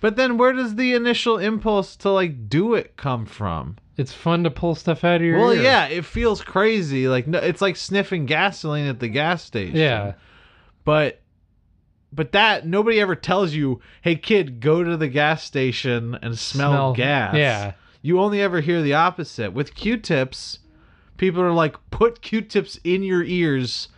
But 0.00 0.16
then 0.16 0.38
where 0.38 0.52
does 0.52 0.74
the 0.76 0.94
initial 0.94 1.38
impulse 1.38 1.94
to 1.96 2.10
like 2.10 2.48
do 2.48 2.74
it 2.74 2.96
come 2.96 3.26
from? 3.26 3.76
It's 3.96 4.12
fun 4.14 4.44
to 4.44 4.50
pull 4.50 4.74
stuff 4.74 5.04
out 5.04 5.16
of 5.16 5.22
your 5.22 5.38
Well, 5.38 5.52
ear. 5.52 5.62
yeah, 5.62 5.86
it 5.86 6.04
feels 6.06 6.42
crazy. 6.42 7.06
Like 7.08 7.26
no, 7.26 7.38
it's 7.38 7.60
like 7.60 7.76
sniffing 7.76 8.24
gasoline 8.26 8.86
at 8.86 8.98
the 9.00 9.08
gas 9.08 9.44
station. 9.44 9.76
Yeah. 9.76 10.14
But 10.84 11.20
but 12.12 12.32
that 12.32 12.66
nobody 12.66 13.00
ever 13.00 13.14
tells 13.14 13.52
you, 13.52 13.80
"Hey 14.02 14.16
kid, 14.16 14.60
go 14.60 14.82
to 14.82 14.96
the 14.96 15.08
gas 15.08 15.44
station 15.44 16.18
and 16.22 16.38
smell, 16.38 16.72
Smell- 16.72 16.92
gas." 16.94 17.34
yeah. 17.36 17.72
You 18.02 18.18
only 18.20 18.40
ever 18.40 18.60
hear 18.60 18.80
the 18.80 18.94
opposite. 18.94 19.52
With 19.52 19.74
Q-tips, 19.74 20.60
people 21.18 21.42
are 21.42 21.52
like, 21.52 21.76
"Put 21.90 22.22
Q-tips 22.22 22.80
in 22.82 23.02
your 23.02 23.22
ears 23.22 23.88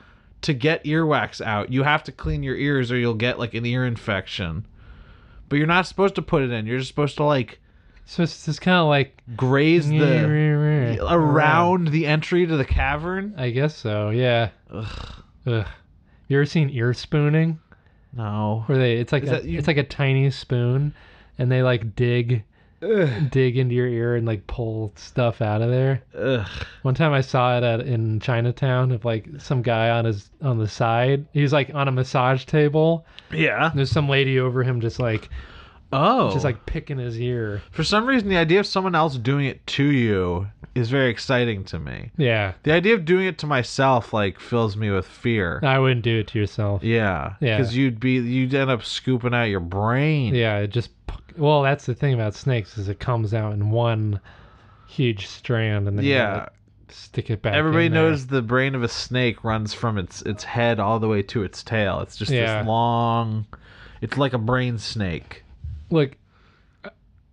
to 0.41 0.53
get 0.53 0.83
earwax 0.85 1.41
out. 1.41 1.73
You 1.73 1.85
have 1.85 2.03
to 2.05 2.13
clean 2.13 2.43
your 2.43 2.57
ears 2.57 2.91
or 2.91 2.97
you'll 2.99 3.15
get 3.15 3.39
like 3.39 3.55
an 3.55 3.65
ear 3.65 3.87
infection." 3.87 4.67
But 5.53 5.59
you're 5.59 5.67
not 5.67 5.87
supposed 5.87 6.15
to 6.15 6.23
put 6.23 6.43
it 6.43 6.51
in. 6.51 6.65
You're 6.65 6.79
just 6.79 6.89
supposed 6.89 7.19
to 7.19 7.25
like 7.25 7.61
So 8.07 8.23
it's 8.23 8.47
just 8.47 8.63
kind 8.63 8.79
of 8.79 8.87
like 8.89 9.23
graze 9.37 9.87
the 9.87 10.99
around 11.11 11.89
the 11.89 12.07
entry 12.07 12.47
to 12.47 12.57
the 12.57 12.65
cavern. 12.65 13.35
I 13.37 13.51
guess 13.51 13.77
so. 13.77 14.09
Yeah. 14.09 14.49
Ugh, 14.73 14.87
Ugh. 15.47 15.67
You 16.29 16.39
ever 16.39 16.47
seen 16.47 16.71
ear 16.71 16.95
spooning? 16.95 17.61
no. 18.15 18.63
Where 18.65 18.79
they 18.79 18.95
it's 18.97 19.13
like 19.13 19.25
Is 19.25 19.29
a, 19.29 19.33
that 19.33 19.45
you- 19.45 19.59
it's 19.59 19.67
like 19.67 19.77
a 19.77 19.83
tiny 19.85 20.31
spoon, 20.31 20.95
and 21.37 21.53
they 21.53 21.63
like 21.63 21.95
dig 21.95 22.45
dig 23.31 23.57
into 23.57 23.75
your 23.75 23.87
ear 23.87 24.17
and 24.17 24.27
like 24.27 24.47
pull 24.47 24.93
stuff 24.97 25.41
out 25.41 25.63
of 25.63 25.71
there. 25.71 26.03
Ugh. 26.19 26.47
One 26.83 26.95
time 26.95 27.13
I 27.13 27.21
saw 27.21 27.57
it 27.57 27.63
at 27.63 27.81
in 27.81 28.21
Chinatown 28.21 28.91
of 28.93 29.05
like 29.05 29.29
some 29.39 29.63
guy 29.63 29.91
on 29.91 30.05
his 30.05 30.31
on 30.41 30.59
the 30.59 30.69
side. 30.69 31.27
He's 31.33 31.53
like 31.53 31.73
on 31.75 31.89
a 31.89 31.93
massage 31.93 32.45
table. 32.45 33.07
Yeah. 33.33 33.71
There's 33.75 33.91
some 33.91 34.09
lady 34.09 34.39
over 34.39 34.63
him 34.63 34.81
just 34.81 34.99
like 34.99 35.29
Oh. 35.95 36.33
just 36.33 36.45
like 36.45 36.65
picking 36.65 36.97
his 36.99 37.21
ear. 37.21 37.61
for 37.71 37.85
some 37.85 38.07
reason, 38.07 38.31
the 38.31 38.39
idea 38.39 38.61
of 38.61 38.67
someone 38.67 38.95
else 38.95 39.17
doing 39.19 39.45
it 39.45 39.67
to 39.69 39.85
you 39.85 40.49
is 40.75 40.89
very 40.89 41.11
exciting 41.11 41.65
to 41.65 41.79
me. 41.79 42.11
Yeah. 42.17 42.55
The 42.63 42.73
idea 42.73 42.95
of 42.95 43.05
doing 43.05 43.27
it 43.27 43.37
to 43.39 43.47
myself 43.47 44.15
like 44.15 44.41
fills 44.41 44.75
me 44.75 44.91
with 44.91 45.07
fear. 45.07 45.61
I 45.63 45.79
wouldn't 45.79 46.01
do 46.03 46.21
it 46.21 46.29
to 46.29 46.39
yourself. 46.39 46.83
Yeah. 46.83 47.35
Yeah. 47.41 47.59
Because 47.59 47.77
you'd 47.77 48.01
be 48.01 48.13
you'd 48.13 48.55
end 48.55 48.71
up 48.71 48.83
scooping 48.85 49.35
out 49.35 49.45
your 49.51 49.61
brain. 49.61 50.35
Yeah, 50.35 50.61
it 50.61 50.69
just 50.69 50.89
well, 51.37 51.63
that's 51.63 51.87
the 51.87 51.95
thing 51.95 52.15
about 52.15 52.35
snakes 52.35 52.77
is 52.79 52.89
it 52.89 52.99
comes 53.01 53.33
out 53.35 53.53
in 53.53 53.71
one 53.71 54.21
huge 54.89 55.27
strand 55.27 55.89
and 55.89 55.97
then 55.99 56.05
you 56.05 56.13
Yeah. 56.13 56.35
gotta 56.35 56.53
stick 56.89 57.31
it 57.31 57.41
back. 57.43 57.55
Everybody 57.55 57.87
in 57.87 57.93
there. 57.93 58.11
knows 58.11 58.27
the 58.27 58.43
brain 58.43 58.75
of 58.75 58.83
a 58.83 58.89
snake 58.89 59.43
runs 59.45 59.73
from 59.73 59.97
its 59.99 60.23
its 60.23 60.45
head 60.45 60.79
all 60.81 60.99
the 60.99 61.09
way 61.09 61.23
to 61.23 61.43
its 61.43 61.63
tail. 61.63 62.01
It's 62.01 62.17
just 62.17 62.31
Yeah. 62.31 62.59
this 62.61 62.69
long. 62.69 63.47
It's 64.01 64.17
like 64.19 64.33
a 64.33 64.39
brain 64.39 64.79
snake. 64.79 65.45
Look, 65.91 66.17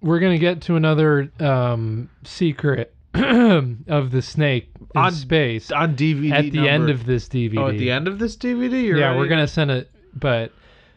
we're 0.01 0.19
gonna 0.19 0.37
get 0.37 0.61
to 0.61 0.75
another 0.75 1.29
um, 1.39 2.09
secret 2.23 2.93
of 3.13 4.11
the 4.11 4.21
snake 4.21 4.69
in 4.95 5.01
On- 5.01 5.11
space 5.11 5.71
on 5.71 5.95
DVD 5.95 6.31
at 6.31 6.51
the 6.51 6.69
end 6.69 6.89
of 6.89 7.05
this 7.05 7.27
DVD. 7.27 7.57
Oh, 7.57 7.67
at 7.67 7.77
the 7.77 7.91
end 7.91 8.07
of 8.07 8.19
this 8.19 8.35
DVD. 8.37 8.83
You're 8.83 8.97
yeah, 8.97 9.07
ready? 9.07 9.19
we're 9.19 9.27
gonna 9.27 9.47
send 9.47 9.71
it, 9.71 9.89
but 10.15 10.51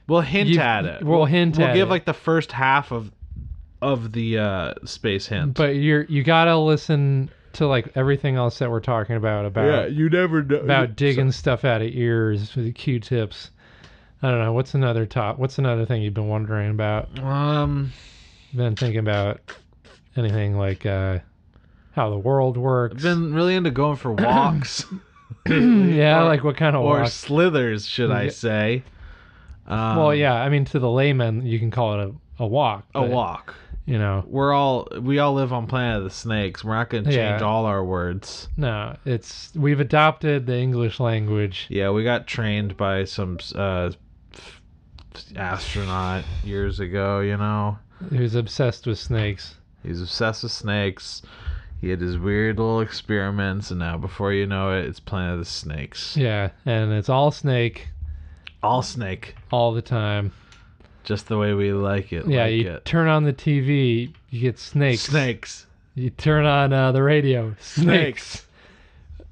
We'll 0.08 0.20
hint 0.20 0.50
You- 0.50 0.60
at 0.60 0.84
it. 0.84 1.02
we'll 1.04 1.24
hint 1.24 1.56
at 1.56 1.58
it. 1.58 1.62
We'll 1.62 1.70
at 1.70 1.74
give 1.74 1.88
it. 1.88 1.90
like 1.90 2.04
the 2.04 2.12
first 2.14 2.52
half 2.52 2.92
of 2.92 3.10
of 3.80 4.12
the 4.12 4.38
uh, 4.38 4.74
space 4.84 5.26
hint. 5.26 5.54
but 5.54 5.74
you're 5.76 6.04
you 6.04 6.22
gotta 6.22 6.56
listen 6.56 7.30
to 7.54 7.66
like 7.66 7.90
everything 7.96 8.36
else 8.36 8.58
that 8.60 8.70
we're 8.70 8.80
talking 8.80 9.16
about 9.16 9.44
about 9.44 9.92
you 9.92 10.08
never 10.08 10.42
know 10.42 10.56
about 10.58 10.94
digging 10.96 11.32
stuff 11.32 11.64
out 11.64 11.82
of 11.82 11.88
ears 11.88 12.54
with 12.56 12.64
the 12.64 12.72
Q-tips. 12.72 13.50
I 14.22 14.30
don't 14.30 14.38
know. 14.38 14.52
What's 14.52 14.74
another 14.74 15.04
top? 15.04 15.38
What's 15.38 15.58
another 15.58 15.84
thing 15.84 16.00
you've 16.00 16.14
been 16.14 16.28
wondering 16.28 16.70
about? 16.70 17.18
Um, 17.18 17.92
Been 18.54 18.76
thinking 18.76 19.00
about 19.00 19.40
anything 20.16 20.56
like 20.56 20.86
uh, 20.86 21.18
how 21.90 22.08
the 22.08 22.18
world 22.18 22.56
works? 22.56 22.94
I've 22.96 23.02
been 23.02 23.34
really 23.34 23.56
into 23.56 23.72
going 23.72 23.96
for 23.96 24.12
walks. 24.12 24.84
yeah, 25.48 26.22
like 26.22 26.44
what 26.44 26.56
kind 26.56 26.76
of 26.76 26.82
or 26.82 27.00
walk? 27.00 27.08
slithers, 27.08 27.84
should 27.84 28.12
I 28.12 28.28
say? 28.28 28.84
Um, 29.66 29.96
well, 29.96 30.14
yeah. 30.14 30.34
I 30.34 30.48
mean, 30.48 30.64
to 30.66 30.78
the 30.78 30.90
layman, 30.90 31.46
you 31.46 31.58
can 31.58 31.70
call 31.70 32.00
it 32.00 32.08
a, 32.38 32.44
a 32.44 32.46
walk. 32.46 32.84
a 32.94 33.00
but, 33.02 33.10
walk. 33.10 33.54
You 33.84 33.98
know, 33.98 34.24
We're 34.28 34.52
all 34.52 34.86
we 35.00 35.18
all 35.18 35.34
live 35.34 35.52
on 35.52 35.66
Planet 35.66 35.98
of 35.98 36.04
the 36.04 36.10
Snakes. 36.10 36.62
We're 36.62 36.74
not 36.74 36.88
going 36.88 37.02
to 37.04 37.10
change 37.10 37.40
Yeah. 37.40 37.46
all 37.46 37.66
our 37.66 37.84
words. 37.84 38.46
no. 38.56 38.96
It's 39.04 39.52
we've 39.56 39.80
adopted 39.80 40.46
the 40.46 40.56
English 40.56 41.00
language. 41.00 41.66
Yeah, 41.68 41.90
we 41.90 42.04
got 42.04 42.28
trained 42.28 42.76
by 42.76 43.04
some 43.04 43.38
uh, 43.56 43.90
astronaut 45.36 46.24
years 46.44 46.80
ago. 46.80 47.20
You 47.20 47.36
know, 47.36 47.78
Who's 48.10 48.34
obsessed 48.34 48.86
with 48.86 48.98
snakes? 48.98 49.56
he's 49.82 50.00
obsessed 50.00 50.42
with 50.44 50.52
snakes. 50.52 51.22
He 51.80 51.90
had 51.90 52.00
his 52.00 52.16
weird 52.16 52.58
little 52.58 52.80
experiments, 52.80 53.70
and 53.72 53.80
now 53.80 53.96
before 53.98 54.32
you 54.32 54.46
know 54.46 54.70
it, 54.72 54.84
it's 54.86 55.00
Planet 55.00 55.32
of 55.34 55.38
the 55.40 55.44
Snakes. 55.44 56.16
Yeah, 56.16 56.50
and 56.64 56.92
it's 56.92 57.08
all 57.08 57.32
snake 57.32 57.88
All 58.62 58.82
snake, 58.82 59.34
all 59.50 59.72
the 59.72 59.82
time. 59.82 60.32
just 61.04 61.26
the 61.28 61.36
way 61.36 61.52
we 61.52 61.72
like 61.72 62.12
it. 62.12 62.26
Yeah, 62.28 62.44
like 62.44 62.52
you 62.52 62.70
it. 62.70 62.84
turn 62.84 63.08
on 63.08 63.24
the 63.24 63.32
TV, 63.32 64.12
you 64.30 64.40
get 64.40 64.58
snakes. 64.58 65.02
snakes. 65.02 65.66
You 65.94 66.10
turn 66.10 66.46
on 66.46 66.72
uh, 66.72 66.92
the 66.92 67.02
radio, 67.02 67.54
snakes. 67.60 68.46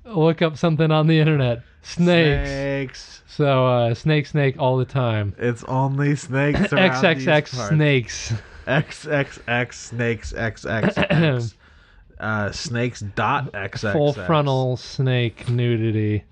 Look 0.04 0.42
up 0.42 0.56
something 0.56 0.90
on 0.90 1.06
the 1.06 1.18
internet, 1.18 1.62
snakes. 1.82 2.48
Snakes. 2.48 3.22
So 3.28 3.66
uh, 3.66 3.94
snake, 3.94 4.26
snake 4.26 4.56
all 4.58 4.76
the 4.76 4.84
time. 4.84 5.34
It's 5.38 5.62
only 5.64 6.16
snakes. 6.16 6.58
around 6.72 7.16
these 7.16 7.26
XXX 7.26 7.68
snakes. 7.68 8.32
XXX 8.66 9.72
snakes 9.72 10.32
XXX. 10.32 11.54
uh, 12.20 12.52
snakes 12.52 13.00
dot 13.00 13.52
XXX. 13.52 13.92
Full 13.92 14.12
frontal 14.12 14.76
snake 14.76 15.48
nudity. 15.48 16.24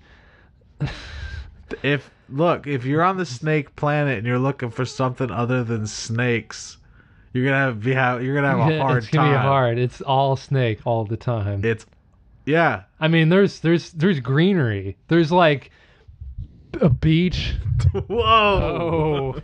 If 1.81 2.11
look, 2.31 2.67
if 2.67 2.85
you're 2.85 3.03
on 3.03 3.17
the 3.17 3.25
snake 3.25 3.75
planet 3.75 4.17
and 4.17 4.27
you're 4.27 4.39
looking 4.39 4.69
for 4.71 4.85
something 4.85 5.31
other 5.31 5.63
than 5.63 5.85
snakes, 5.87 6.77
you're 7.33 7.45
gonna 7.45 7.57
have 7.57 7.83
be 7.83 7.93
have 7.93 8.23
you're 8.23 8.35
gonna 8.35 8.49
have 8.49 8.59
a 8.71 8.79
hard 8.81 9.03
it's 9.03 9.11
gonna 9.11 9.31
time. 9.33 9.41
be 9.41 9.47
hard. 9.47 9.77
It's 9.77 10.01
all 10.01 10.35
snake 10.35 10.79
all 10.85 11.05
the 11.05 11.17
time. 11.17 11.63
It's 11.63 11.85
yeah. 12.45 12.83
I 12.99 13.07
mean, 13.07 13.29
there's 13.29 13.59
there's 13.59 13.91
there's 13.91 14.19
greenery. 14.19 14.97
There's 15.07 15.31
like 15.31 15.71
a 16.81 16.89
beach. 16.89 17.53
Whoa. 18.07 19.35
Oh. 19.35 19.41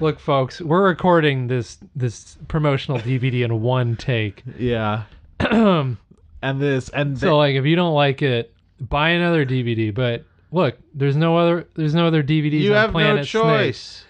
Look, 0.00 0.18
folks, 0.18 0.60
we're 0.60 0.86
recording 0.86 1.46
this 1.46 1.78
this 1.94 2.38
promotional 2.48 2.98
DVD 2.98 3.44
in 3.44 3.60
one 3.62 3.96
take. 3.96 4.42
Yeah. 4.58 5.04
And 6.42 6.60
this 6.60 6.88
and 6.88 7.18
So 7.18 7.36
like, 7.36 7.54
if 7.56 7.66
you 7.66 7.76
don't 7.76 7.92
like 7.92 8.22
it, 8.22 8.54
buy 8.80 9.10
another 9.10 9.44
DVD. 9.44 9.92
But 9.92 10.24
look, 10.52 10.76
there's 10.94 11.16
no 11.16 11.36
other 11.36 11.66
there's 11.74 11.94
no 11.94 12.06
other 12.06 12.22
DVDs 12.22 12.60
you 12.60 12.70
on 12.74 12.76
have 12.76 12.90
Planet 12.92 13.16
no 13.16 13.22
Snake. 13.22 13.42
choice. 13.42 14.04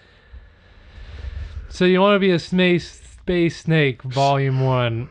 So 1.69 1.85
you 1.85 2.01
want 2.01 2.15
to 2.15 2.19
be 2.19 2.31
a 2.31 2.39
space 2.39 3.01
space 3.21 3.57
snake, 3.61 4.01
Volume 4.03 4.61
One? 4.61 5.09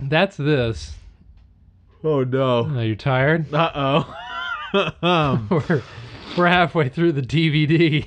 That's 0.00 0.36
this. 0.36 0.94
Oh 2.02 2.22
no. 2.24 2.66
Are 2.66 2.84
you 2.84 2.96
tired? 2.96 3.52
Uh 3.52 3.70
oh. 4.74 4.96
um, 5.02 5.48
We're 5.68 5.82
we're 6.36 6.46
halfway 6.48 6.88
through 6.88 7.12
the 7.12 7.22
DVD. 7.22 8.06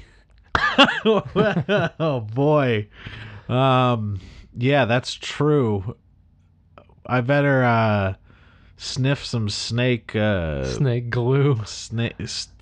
oh 1.99 2.19
boy. 2.33 2.87
Um 3.49 4.19
yeah, 4.55 4.85
that's 4.85 5.13
true. 5.13 5.95
I 7.05 7.21
better 7.21 7.63
uh 7.63 8.13
sniff 8.77 9.25
some 9.25 9.49
snake 9.49 10.15
uh 10.15 10.63
Snake 10.65 11.09
glue. 11.09 11.59
snake 11.65 12.15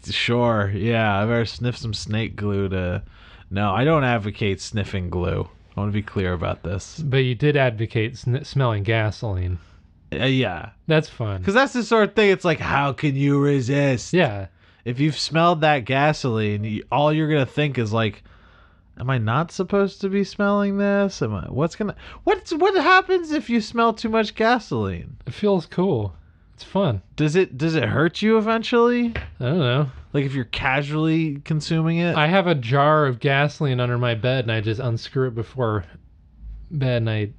sure. 0.10 0.72
Yeah, 0.74 1.22
I 1.22 1.26
better 1.26 1.46
sniff 1.46 1.78
some 1.78 1.94
snake 1.94 2.36
glue 2.36 2.70
to 2.70 3.04
No, 3.50 3.72
I 3.74 3.84
don't 3.84 4.04
advocate 4.04 4.62
sniffing 4.62 5.10
glue. 5.10 5.48
I 5.76 5.80
want 5.80 5.92
to 5.92 5.94
be 5.94 6.02
clear 6.02 6.34
about 6.34 6.64
this. 6.64 7.00
But 7.00 7.18
you 7.18 7.36
did 7.36 7.58
advocate 7.58 8.18
sn- 8.18 8.44
smelling 8.46 8.84
gasoline. 8.84 9.60
Uh, 10.14 10.26
yeah. 10.26 10.70
That's 10.88 11.10
fun. 11.10 11.44
Cuz 11.44 11.54
that's 11.54 11.74
the 11.74 11.84
sort 11.84 12.10
of 12.10 12.16
thing 12.16 12.32
it's 12.32 12.46
like 12.46 12.60
how 12.60 12.94
can 12.94 13.16
you 13.16 13.40
resist? 13.40 14.14
Yeah. 14.14 14.48
If 14.86 15.00
you've 15.00 15.18
smelled 15.18 15.62
that 15.62 15.80
gasoline, 15.80 16.64
you, 16.64 16.84
all 16.92 17.12
you're 17.12 17.28
going 17.28 17.44
to 17.46 17.52
think 17.52 17.78
is 17.80 17.92
like 17.92 18.24
Am 18.98 19.10
I 19.10 19.18
not 19.18 19.52
supposed 19.52 20.02
to 20.02 20.10
be 20.10 20.24
smelling 20.24 20.78
this? 20.78 21.22
Am 21.22 21.34
I? 21.34 21.46
What's 21.50 21.76
gonna? 21.76 21.96
What's 22.24 22.54
what 22.54 22.76
happens 22.76 23.32
if 23.32 23.50
you 23.50 23.60
smell 23.62 23.94
too 23.94 24.10
much 24.10 24.36
gasoline? 24.36 25.18
It 25.26 25.34
feels 25.34 25.66
cool. 25.66 26.16
It's 26.54 26.64
fun. 26.64 27.02
Does 27.18 27.36
it 27.36 27.58
does 27.58 27.76
it 27.76 27.84
hurt 27.84 28.22
you 28.22 28.38
eventually? 28.38 29.14
I 29.40 29.46
don't 29.46 29.60
know. 29.60 29.90
Like 30.14 30.24
if 30.24 30.34
you're 30.34 30.46
casually 30.46 31.42
consuming 31.44 31.98
it? 31.98 32.16
I 32.16 32.28
have 32.28 32.48
a 32.48 32.56
jar 32.56 33.06
of 33.06 33.20
gasoline 33.20 33.82
under 33.82 33.98
my 33.98 34.16
bed 34.16 34.46
and 34.46 34.52
I 34.52 34.62
just 34.62 34.80
unscrew 34.80 35.28
it 35.28 35.36
before 35.36 35.84
bed 36.72 37.02
and 37.02 37.10
I 37.10 37.34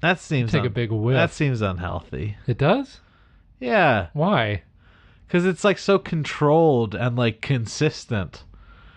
that 0.00 0.18
seems 0.18 0.50
take 0.50 0.64
a 0.64 0.70
big 0.70 0.90
whiff. 0.90 1.14
That 1.14 1.32
seems 1.32 1.60
unhealthy. 1.60 2.36
It 2.46 2.58
does? 2.58 3.00
Yeah, 3.60 4.08
Why? 4.12 4.62
because 5.26 5.44
it's 5.44 5.64
like 5.64 5.78
so 5.78 5.98
controlled 5.98 6.94
and 6.94 7.16
like 7.16 7.40
consistent. 7.40 8.44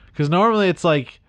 Because 0.07 0.29
normally 0.29 0.69
it's 0.69 0.83
like 0.83 1.19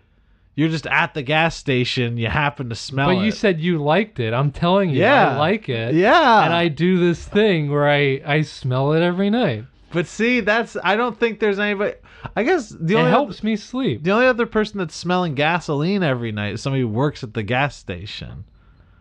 you're 0.54 0.68
just 0.68 0.86
at 0.86 1.14
the 1.14 1.22
gas 1.22 1.56
station, 1.56 2.16
you 2.16 2.28
happen 2.28 2.68
to 2.68 2.74
smell 2.74 3.08
but 3.08 3.12
it. 3.12 3.16
But 3.16 3.24
you 3.24 3.30
said 3.32 3.60
you 3.60 3.82
liked 3.82 4.20
it. 4.20 4.34
I'm 4.34 4.50
telling 4.52 4.90
you, 4.90 5.00
yeah, 5.00 5.30
I 5.30 5.36
like 5.38 5.68
it. 5.68 5.94
Yeah, 5.94 6.44
And 6.44 6.52
I 6.52 6.68
do 6.68 6.98
this 6.98 7.24
thing 7.24 7.70
where 7.70 7.88
I, 7.88 8.20
I 8.24 8.42
smell 8.42 8.92
it 8.92 9.02
every 9.02 9.30
night. 9.30 9.64
But 9.92 10.06
see, 10.06 10.40
that's 10.40 10.76
I 10.82 10.96
don't 10.96 11.18
think 11.18 11.38
there's 11.40 11.58
anybody. 11.58 11.94
I 12.36 12.44
guess 12.44 12.70
the 12.70 12.94
It 12.94 12.98
only 12.98 13.10
helps 13.10 13.42
me 13.42 13.56
sleep. 13.56 14.02
the 14.02 14.12
only 14.12 14.26
other 14.26 14.46
person 14.46 14.78
that's 14.78 14.94
smelling 14.94 15.34
gasoline 15.34 16.02
every 16.02 16.32
night 16.32 16.54
is 16.54 16.62
somebody 16.62 16.82
who 16.82 16.88
works 16.88 17.22
at 17.22 17.34
the 17.34 17.42
gas 17.42 17.76
station, 17.76 18.44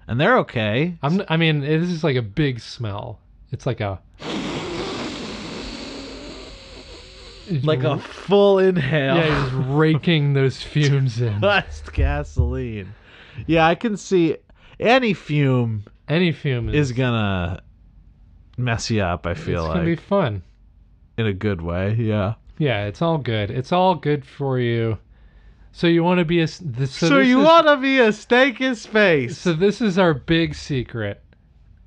and 0.08 0.20
they're 0.20 0.38
okay. 0.40 0.98
I'm, 1.02 1.22
I 1.30 1.38
mean, 1.38 1.62
this 1.62 1.90
is 1.90 2.04
like 2.04 2.18
a 2.18 2.22
big 2.22 2.60
smell. 2.60 3.20
It's 3.52 3.66
like 3.66 3.80
a. 3.80 4.00
Like 7.64 7.84
a 7.84 7.98
full 8.00 8.60
inhale. 8.60 9.18
Yeah, 9.18 9.52
you're 9.52 9.62
raking 9.78 10.34
those 10.34 10.62
fumes 10.62 11.20
in. 11.22 11.40
That's 11.42 11.82
gasoline. 11.90 12.94
Yeah, 13.48 13.66
I 13.68 13.76
can 13.76 13.98
see 13.98 14.38
any 14.80 15.14
fume 15.14 15.86
Any 16.08 16.32
fume 16.32 16.70
is, 16.70 16.76
is 16.76 16.92
gonna 16.98 17.62
mess 18.58 18.90
you 18.90 19.02
up. 19.02 19.26
I 19.28 19.34
feel 19.34 19.62
it's 19.62 19.68
like 19.70 19.76
gonna 19.76 19.86
be 19.86 19.96
fun. 19.96 20.44
in 21.18 21.26
a 21.28 21.34
good 21.34 21.62
way. 21.62 21.94
Yeah. 21.96 22.36
Yeah, 22.58 22.86
it's 22.86 23.02
all 23.02 23.18
good. 23.18 23.50
It's 23.52 23.72
all 23.72 23.96
good 23.96 24.24
for 24.26 24.60
you. 24.60 24.98
So 25.72 25.88
you 25.88 26.04
want 26.04 26.20
to 26.20 26.26
be 26.26 26.40
a. 26.42 26.44
s- 26.44 26.62
This, 26.64 26.92
so 26.94 27.08
So, 27.08 27.18
this 27.20 27.28
you 27.30 27.40
is, 27.40 27.46
want 27.46 27.66
to 27.68 27.78
be 27.78 28.00
a 28.00 28.12
steak 28.12 28.60
in 28.62 28.76
space? 28.76 29.38
So 29.38 29.54
this 29.54 29.80
is 29.82 29.98
our 29.98 30.14
big 30.14 30.54
secret. 30.54 31.24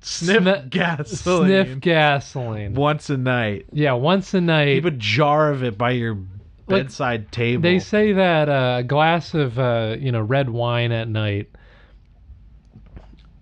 Sniff 0.05 0.43
Sni- 0.43 0.69
gasoline 0.69 1.65
Sniff 1.65 1.79
gasoline. 1.79 2.73
once 2.75 3.09
a 3.09 3.17
night. 3.17 3.65
Yeah, 3.71 3.93
once 3.93 4.33
a 4.33 4.41
night. 4.41 4.75
Keep 4.75 4.85
a 4.85 4.91
jar 4.91 5.49
of 5.51 5.63
it 5.63 5.77
by 5.77 5.91
your 5.91 6.15
bedside 6.67 7.31
table. 7.31 7.63
They 7.63 7.79
say 7.79 8.13
that 8.13 8.47
uh, 8.49 8.77
a 8.79 8.83
glass 8.83 9.33
of 9.33 9.57
uh, 9.57 9.95
you 9.99 10.11
know 10.11 10.21
red 10.21 10.49
wine 10.49 10.91
at 10.91 11.07
night 11.07 11.49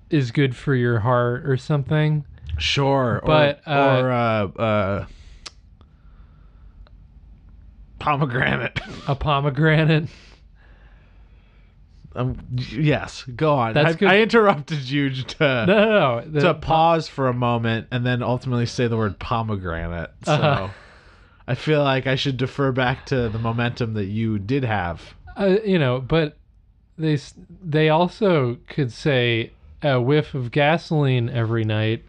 is 0.10 0.32
good 0.32 0.56
for 0.56 0.74
your 0.76 1.00
heart 1.00 1.46
or 1.46 1.58
something. 1.58 2.24
Sure, 2.60 3.20
But, 3.26 3.62
or, 3.66 3.72
uh, 3.74 4.00
or 4.02 4.12
uh, 4.12 4.48
uh, 4.62 5.06
pomegranate. 8.00 8.80
A 9.08 9.16
pomegranate. 9.16 10.08
Um, 12.16 12.38
yes, 12.56 13.24
go 13.24 13.54
on. 13.56 13.74
That's 13.74 13.96
I, 13.96 13.98
good. 13.98 14.10
I 14.10 14.20
interrupted 14.22 14.90
you 14.90 15.10
to 15.10 15.40
No, 15.40 15.66
no, 15.66 16.20
no. 16.20 16.22
The- 16.30 16.40
to 16.42 16.54
pause 16.54 17.08
for 17.08 17.28
a 17.28 17.34
moment 17.34 17.88
and 17.92 18.06
then 18.06 18.22
ultimately 18.24 18.66
say 18.66 18.88
the 18.88 18.98
word 18.98 19.20
pomegranate. 19.20 20.12
So 20.26 20.32
Uh-huh. 20.34 20.68
I 21.48 21.56
feel 21.56 21.84
like 21.84 22.08
I 22.08 22.16
should 22.16 22.38
defer 22.38 22.72
back 22.72 23.06
to 23.08 23.28
the 23.30 23.40
momentum 23.40 23.96
that 23.96 24.06
you 24.06 24.40
did 24.40 24.64
have. 24.64 25.14
uh, 25.38 25.58
you 25.66 25.78
know, 25.80 26.00
but 26.00 26.38
they 26.98 27.18
they 27.64 27.90
also 27.90 28.58
could 28.68 28.92
say 28.94 29.52
a 29.82 30.00
whiff 30.00 30.34
of 30.36 30.52
gasoline 30.52 31.30
every 31.30 31.66
night 31.66 32.06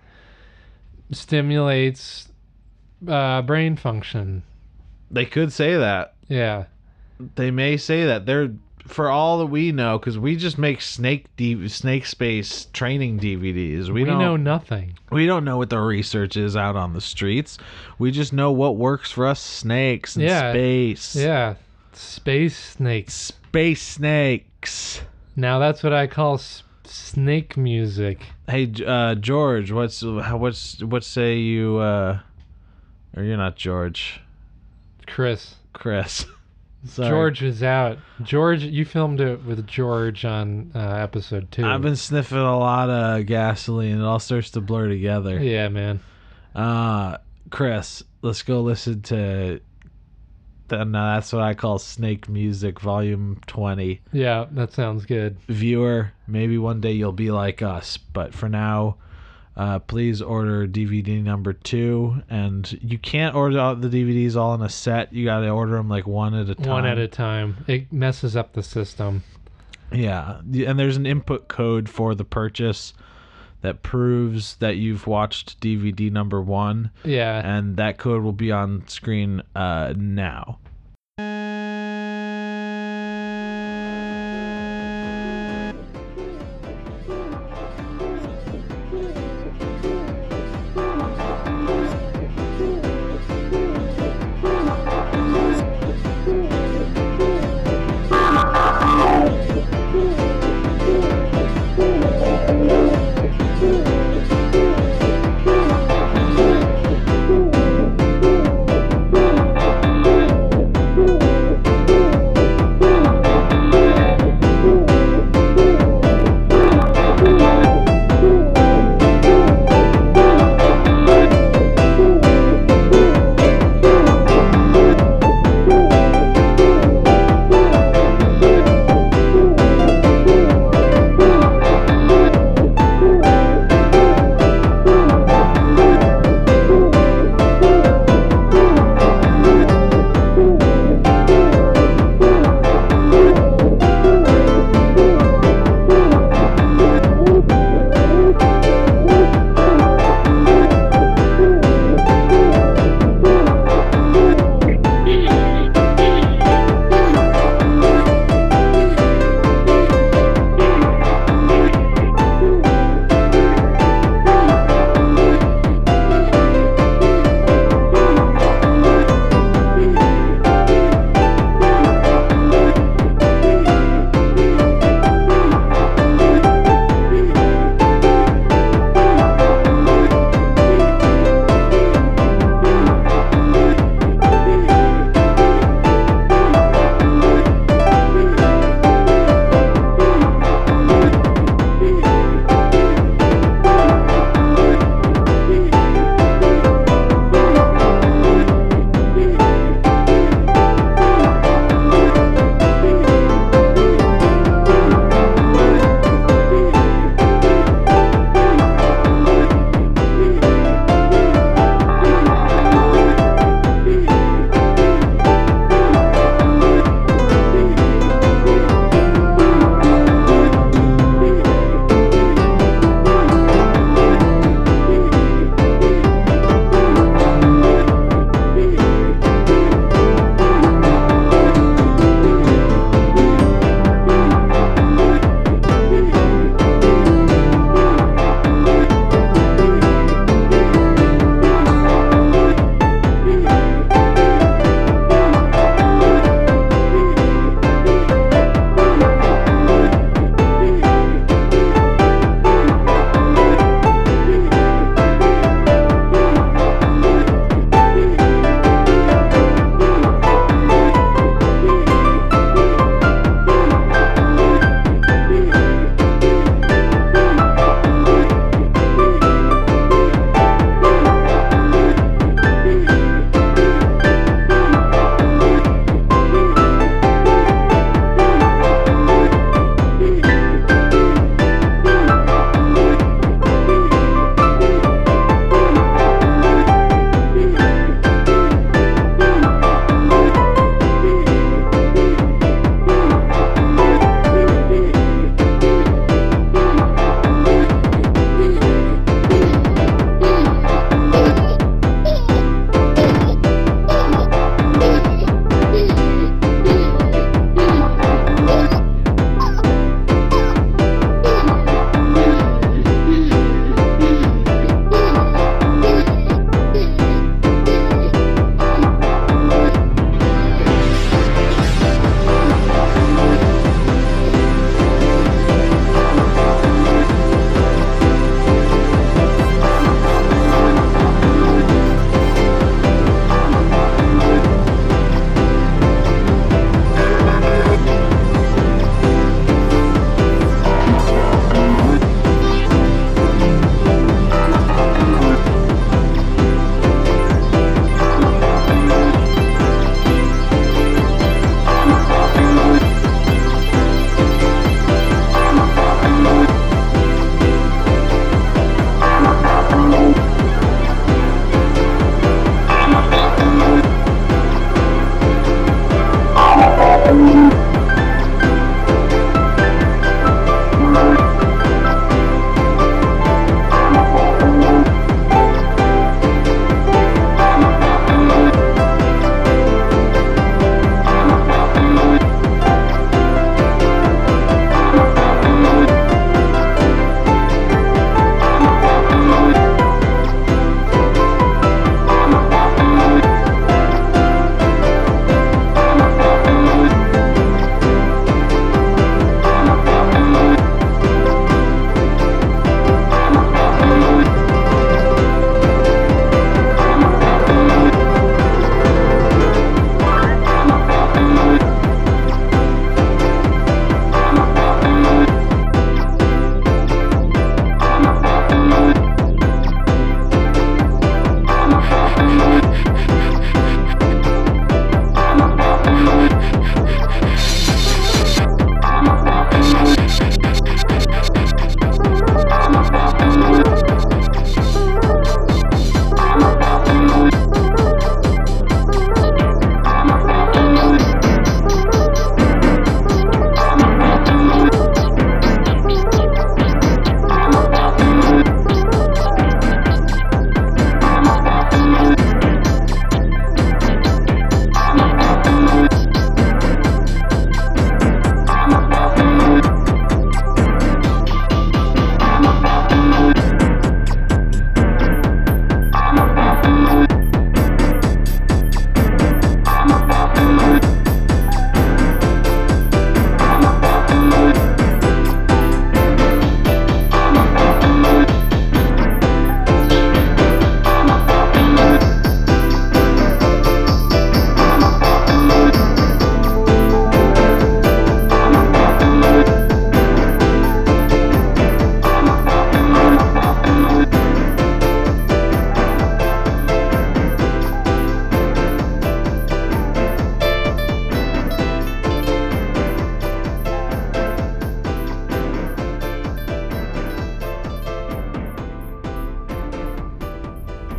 stimulates 1.11 2.29
uh, 3.09 3.43
brain 3.43 3.77
function. 3.77 4.43
They 5.11 5.25
could 5.27 5.53
say 5.53 5.77
that. 5.77 6.15
Yeah. 6.29 6.65
They 7.37 7.51
may 7.51 7.77
say 7.77 8.05
that. 8.05 8.27
They're 8.27 8.51
for 8.87 9.09
all 9.09 9.39
that 9.39 9.47
we 9.47 9.72
know, 9.72 9.99
because 9.99 10.18
we 10.18 10.37
just 10.37 10.59
make 10.59 10.80
snake 10.80 11.26
D- 11.37 11.68
snake 11.68 12.05
space 12.07 12.66
training 12.72 13.18
DVDs. 13.18 13.87
We, 13.87 14.03
We, 14.03 14.05
don't 14.05 14.18
know 14.18 14.37
nothing. 14.37 14.99
we 15.11 15.26
don't 15.26 15.45
know 15.45 15.57
what 15.57 15.70
the 15.70 15.78
research 15.80 16.37
is 16.37 16.57
out 16.57 16.76
on 16.76 16.93
the 16.93 17.01
streets. 17.01 17.57
We 17.99 18.11
just 18.11 18.32
know 18.32 18.53
what 18.53 18.76
works 18.76 19.11
for 19.11 19.26
us 19.26 19.41
snakes 19.41 20.16
in 20.16 20.22
Yeah. 20.22 20.53
space. 20.53 21.16
Yeah. 21.16 21.55
Space 21.93 22.57
snakes. 22.74 23.14
Space 23.14 23.82
snakes. 23.82 25.01
Now 25.37 25.59
that's 25.59 25.82
what 25.82 25.93
I 25.93 26.07
call 26.07 26.35
s- 26.35 26.62
snake 26.85 27.57
music. 27.57 28.26
Hey, 28.49 28.70
uh, 28.87 29.14
George, 29.14 29.72
what's 29.72 30.03
what's 30.03 30.82
what 30.82 31.05
say 31.05 31.39
you? 31.39 31.78
Uh, 31.78 32.18
or 33.16 33.22
you're 33.22 33.37
not 33.37 33.57
George, 33.57 34.20
Chris. 35.07 35.55
Chris. 35.72 36.26
Sorry. 36.87 37.09
George 37.09 37.43
is 37.43 37.62
out. 37.62 37.99
George, 38.22 38.62
you 38.62 38.85
filmed 38.85 39.20
it 39.20 39.45
with 39.45 39.66
George 39.66 40.24
on 40.24 40.70
uh, 40.74 40.78
episode 40.78 41.51
two. 41.51 41.64
I've 41.64 41.82
been 41.82 41.97
sniffing 41.97 42.37
a 42.39 42.59
lot 42.59 42.91
of 42.91 43.26
gasoline. 43.26 44.01
It 44.01 44.05
all 44.05 44.18
starts 44.18 44.51
to 44.51 44.61
blur 44.61 44.89
together. 44.89 45.43
Yeah, 45.43 45.68
man. 45.68 46.01
Uh, 46.55 47.18
Chris, 47.51 48.03
let's 48.22 48.43
go 48.43 48.61
listen 48.62 49.03
to. 49.03 49.61
No, 50.70 50.85
that's 50.85 51.32
what 51.32 51.43
I 51.43 51.55
call 51.55 51.78
snake 51.78 52.28
music, 52.28 52.80
volume 52.80 53.41
twenty. 53.47 54.01
Yeah, 54.12 54.47
that 54.53 54.72
sounds 54.72 55.05
good. 55.07 55.39
Viewer, 55.47 56.12
maybe 56.26 56.59
one 56.59 56.80
day 56.80 56.93
you'll 56.93 57.12
be 57.12 57.30
like 57.30 57.62
us, 57.62 57.97
but 57.97 58.35
for 58.35 58.49
now, 58.49 58.97
uh, 59.57 59.79
please 59.79 60.21
order 60.21 60.67
DVD 60.67 61.23
number 61.23 61.53
two. 61.53 62.23
And 62.29 62.71
you 62.83 62.99
can't 62.99 63.35
order 63.35 63.61
all 63.61 63.77
the 63.77 63.89
DVDs 63.89 64.37
all 64.37 64.55
in 64.55 64.63
a 64.63 64.69
set. 64.69 65.13
You 65.13 65.25
got 65.25 65.41
to 65.41 65.49
order 65.51 65.73
them 65.77 65.89
like 65.89 66.07
one 66.07 66.35
at 66.35 66.49
a 66.51 66.55
time. 66.55 66.69
One 66.69 66.87
at 66.87 66.99
a 66.99 67.09
time. 67.09 67.65
It 67.69 67.93
messes 67.93 68.37
up 68.37 68.53
the 68.55 68.63
system. 68.63 69.23
Yeah, 69.93 70.39
and 70.41 70.79
there's 70.79 70.97
an 70.97 71.07
input 71.07 71.47
code 71.47 71.89
for 71.89 72.15
the 72.17 72.25
purchase 72.25 72.95
that 73.61 73.83
proves 73.83 74.57
that 74.57 74.77
you've 74.77 75.07
watched 75.07 75.61
DVD 75.61 76.11
number 76.11 76.43
one, 76.43 76.91
Yeah. 77.05 77.41
and 77.45 77.77
that 77.77 77.97
code 77.97 78.23
will 78.23 78.33
be 78.33 78.51
on 78.51 78.87
screen 78.89 79.43
uh, 79.55 79.95
now. 79.97 80.59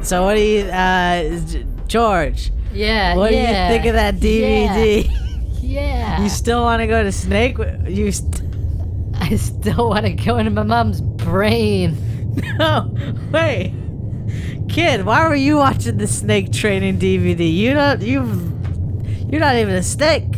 So 0.06 0.24
what 0.24 0.36
do 0.36 0.42
you, 0.42 0.62
uh, 0.66 1.40
George? 1.88 2.52
Yeah, 2.74 3.16
What 3.16 3.32
yeah. 3.34 3.70
do 3.70 3.74
you 3.74 3.80
think 3.82 3.86
of 3.90 3.94
that 3.96 4.16
DVD? 4.16 5.12
Yeah. 5.62 6.22
You 6.22 6.30
still 6.30 6.62
want 6.62 6.82
to 6.82 6.88
go 6.88 7.02
to 7.04 7.12
Snake? 7.12 7.58
You 7.88 8.12
st- 8.12 8.44
I 9.16 9.36
still 9.36 9.90
want 9.90 10.06
to 10.06 10.14
go 10.14 10.38
into 10.38 10.52
my 10.52 10.62
mom's 10.64 11.02
brain. 11.02 11.98
no, 12.60 12.96
wait, 13.32 13.74
kid. 14.70 15.06
Why 15.06 15.28
were 15.28 15.36
you 15.36 15.58
watching 15.58 15.98
the 15.98 16.06
Snake 16.08 16.54
Training 16.54 17.00
DVD? 17.00 17.52
You 17.52 17.74
don't. 17.74 18.02
You. 18.02 18.22
You're 19.30 19.42
not 19.42 19.56
even 19.56 19.74
a 19.76 19.84
snake. 19.84 20.32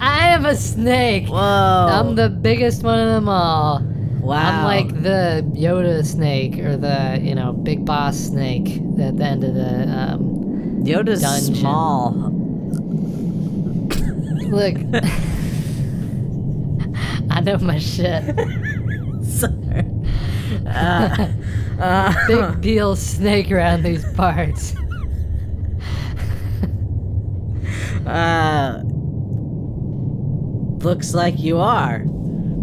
I 0.00 0.28
am 0.34 0.44
a 0.44 0.56
snake. 0.56 1.28
Whoa. 1.28 1.36
I'm 1.38 2.14
the 2.16 2.28
biggest 2.28 2.82
one 2.82 2.98
of 2.98 3.08
them 3.08 3.28
all. 3.28 3.78
Wow. 4.32 4.48
I'm 4.48 4.64
like 4.64 5.02
the 5.02 5.44
Yoda 5.54 6.04
snake 6.04 6.58
or 6.58 6.76
the, 6.76 7.20
you 7.22 7.34
know, 7.34 7.52
big 7.52 7.84
boss 7.84 8.16
snake 8.16 8.78
at 8.98 9.16
the 9.16 9.24
end 9.24 9.44
of 9.44 9.54
the 9.54 9.88
um 9.88 10.82
Yoda's 10.84 11.22
dungeon. 11.22 11.54
small. 11.54 12.12
look. 14.48 14.76
I 17.30 17.40
know 17.40 17.58
my 17.58 17.78
shit. 17.78 18.24
Sorry. 19.24 19.86
Uh, 20.66 21.28
uh, 21.80 22.12
Big 22.26 22.60
deal 22.60 22.96
snake 22.96 23.50
around 23.50 23.84
these 23.84 24.04
parts. 24.12 24.74
Uh, 28.06 28.82
looks 30.84 31.14
like 31.14 31.38
you 31.38 31.58
are. 31.58 32.04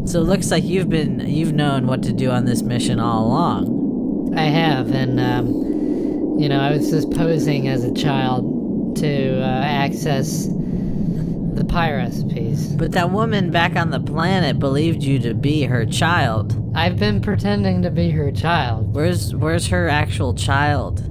So 0.10 0.20
it 0.22 0.24
looks 0.24 0.49
like 0.49 0.64
you've 0.64 0.89
been 0.89 1.20
you've 1.20 1.53
known 1.53 1.86
what 1.86 2.01
to 2.03 2.12
do 2.12 2.32
on 2.32 2.45
this 2.45 2.64
mission 2.64 2.99
all 2.99 3.28
along. 3.28 4.34
I 4.36 4.45
have, 4.45 4.91
and 4.91 5.20
um, 5.20 6.39
you 6.39 6.49
know, 6.49 6.60
I 6.60 6.72
was 6.72 6.89
just 6.89 7.12
posing 7.12 7.68
as 7.68 7.84
a 7.84 7.93
child 7.93 8.95
to 8.97 9.39
uh, 9.39 9.45
access 9.45 10.47
the 10.47 11.64
pie 11.64 11.91
recipes. 11.91 12.70
But 12.76 12.91
that 12.93 13.12
woman 13.12 13.51
back 13.51 13.76
on 13.76 13.91
the 13.91 13.99
planet 13.99 14.57
believed 14.57 15.03
you 15.03 15.20
to 15.20 15.36
be 15.36 15.64
her 15.66 15.86
child. 15.86 16.55
I've 16.76 16.97
been 16.97 17.22
pretending 17.22 17.84
to 17.84 17.91
be 17.91 18.10
her 18.10 18.32
child. 18.32 18.95
Where's 18.95 19.36
where's 19.36 19.68
her 19.68 19.89
actual 19.89 20.34
child? 20.34 21.03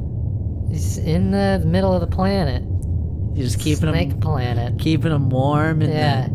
He's 0.70 0.98
in 0.98 1.30
the 1.30 1.62
middle 1.64 1.92
of 1.94 2.00
the 2.00 2.08
planet. 2.08 2.64
You're 3.34 3.46
just 3.46 3.60
keeping 3.60 3.90
Snake 3.90 4.10
him 4.10 4.20
planet. 4.20 4.80
keeping 4.80 5.12
him 5.12 5.30
warm 5.30 5.82
and 5.82 5.92
Yeah. 5.92 6.28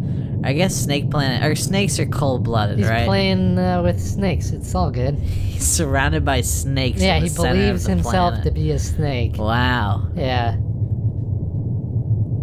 I 0.43 0.53
guess 0.53 0.75
snake 0.75 1.09
planet 1.09 1.43
or 1.49 1.55
snakes 1.55 1.99
are 1.99 2.05
cold 2.05 2.43
blooded, 2.43 2.77
He's 2.77 2.87
right? 2.87 3.05
playing 3.05 3.57
uh, 3.57 3.81
with 3.81 4.01
snakes. 4.01 4.51
It's 4.51 4.75
all 4.75 4.91
good. 4.91 5.15
He's 5.19 5.65
surrounded 5.65 6.25
by 6.25 6.41
snakes. 6.41 7.01
yeah, 7.01 7.19
he 7.19 7.29
believes 7.29 7.85
himself 7.85 8.33
planet. 8.33 8.43
to 8.43 8.51
be 8.51 8.71
a 8.71 8.79
snake. 8.79 9.37
Wow. 9.37 10.07
Yeah, 10.15 10.55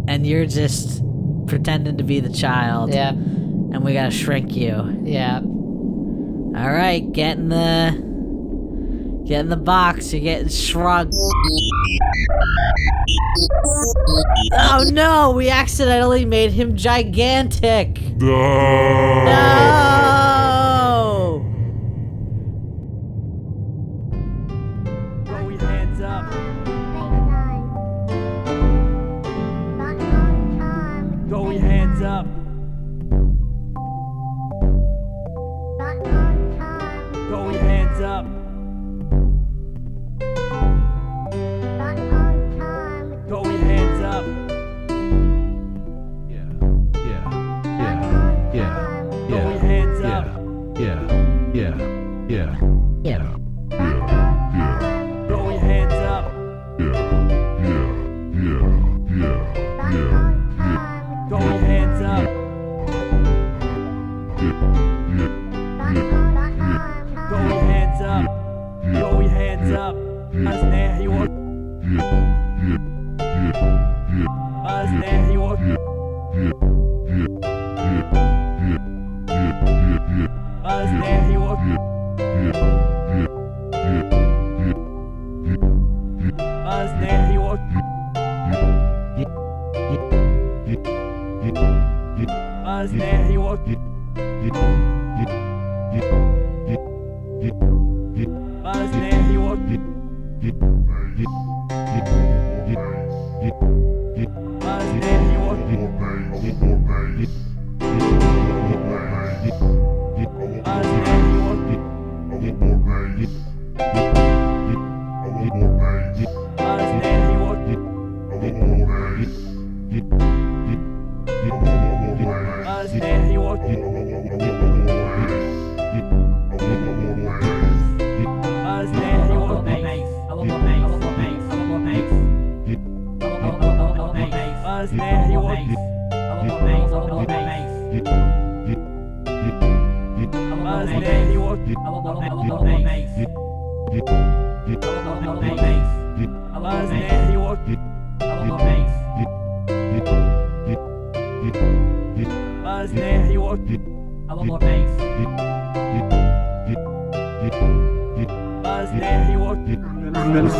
And 0.08 0.26
you're 0.26 0.46
just 0.46 1.02
pretending 1.46 1.98
to 1.98 2.04
be 2.04 2.20
the 2.20 2.32
child. 2.32 2.92
yeah, 2.94 3.10
And 3.10 3.84
we 3.84 3.92
gotta 3.92 4.10
shrink 4.10 4.56
you. 4.56 5.00
yeah. 5.04 5.40
All 5.40 6.70
right, 6.72 7.00
get 7.12 7.36
in 7.38 7.48
the 7.48 8.09
get 9.30 9.40
in 9.40 9.48
the 9.48 9.56
box. 9.56 10.12
You're 10.12 10.22
getting 10.22 10.48
shrunk. 10.48 11.12
Oh 14.52 14.84
no! 14.92 15.30
We 15.36 15.48
accidentally 15.48 16.24
made 16.24 16.50
him 16.50 16.76
gigantic. 16.76 18.00
No. 18.16 19.24
No! 19.24 19.46
Throw 25.26 25.48
your 25.48 25.60
hands 25.60 26.00
up. 26.02 26.32
Throw 31.28 31.50
your 31.50 31.60
hands 31.60 32.02
up. 32.02 32.26
Throw 37.28 37.50
your 37.50 37.60
hands 37.60 38.00
up. 38.00 38.39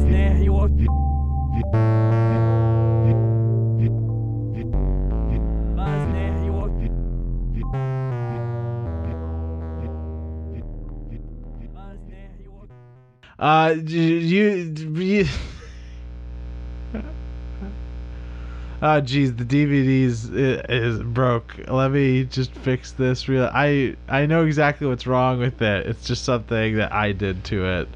now. 0.00 0.40
You 0.40 0.52
want. 0.52 0.88
Uh, 13.38 13.74
you, 13.86 14.00
you 14.00 15.26
Ah, 18.84 18.96
oh, 18.96 19.00
geez, 19.00 19.34
the 19.34 19.44
DVDs 19.44 20.04
is, 20.04 20.28
is 20.30 21.02
broke. 21.02 21.54
Let 21.68 21.92
me 21.92 22.24
just 22.24 22.52
fix 22.52 22.90
this. 22.90 23.28
Real, 23.28 23.48
I 23.52 23.96
I 24.08 24.26
know 24.26 24.44
exactly 24.44 24.88
what's 24.88 25.06
wrong 25.06 25.38
with 25.38 25.62
it. 25.62 25.86
It's 25.86 26.04
just 26.04 26.24
something 26.24 26.76
that 26.76 26.92
I 26.92 27.12
did 27.12 27.44
to 27.44 27.64
it. 27.64 27.88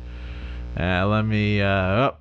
Uh, 0.79 1.07
let 1.07 1.23
me. 1.23 1.61
Uh, 1.63 1.67
oh. 1.67 2.17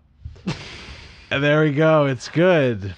There 1.30 1.64
we 1.64 1.72
go. 1.72 2.06
It's 2.06 2.30
good. 2.30 2.96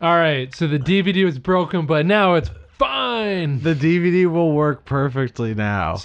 All 0.00 0.16
right, 0.16 0.54
so 0.54 0.66
the 0.66 0.78
DVD 0.78 1.24
was 1.24 1.38
broken, 1.38 1.86
but 1.86 2.06
now 2.06 2.34
it's 2.34 2.50
fine. 2.78 3.60
The 3.60 3.74
DVD 3.74 4.30
will 4.30 4.52
work 4.52 4.84
perfectly 4.84 5.54
now. 5.54 5.92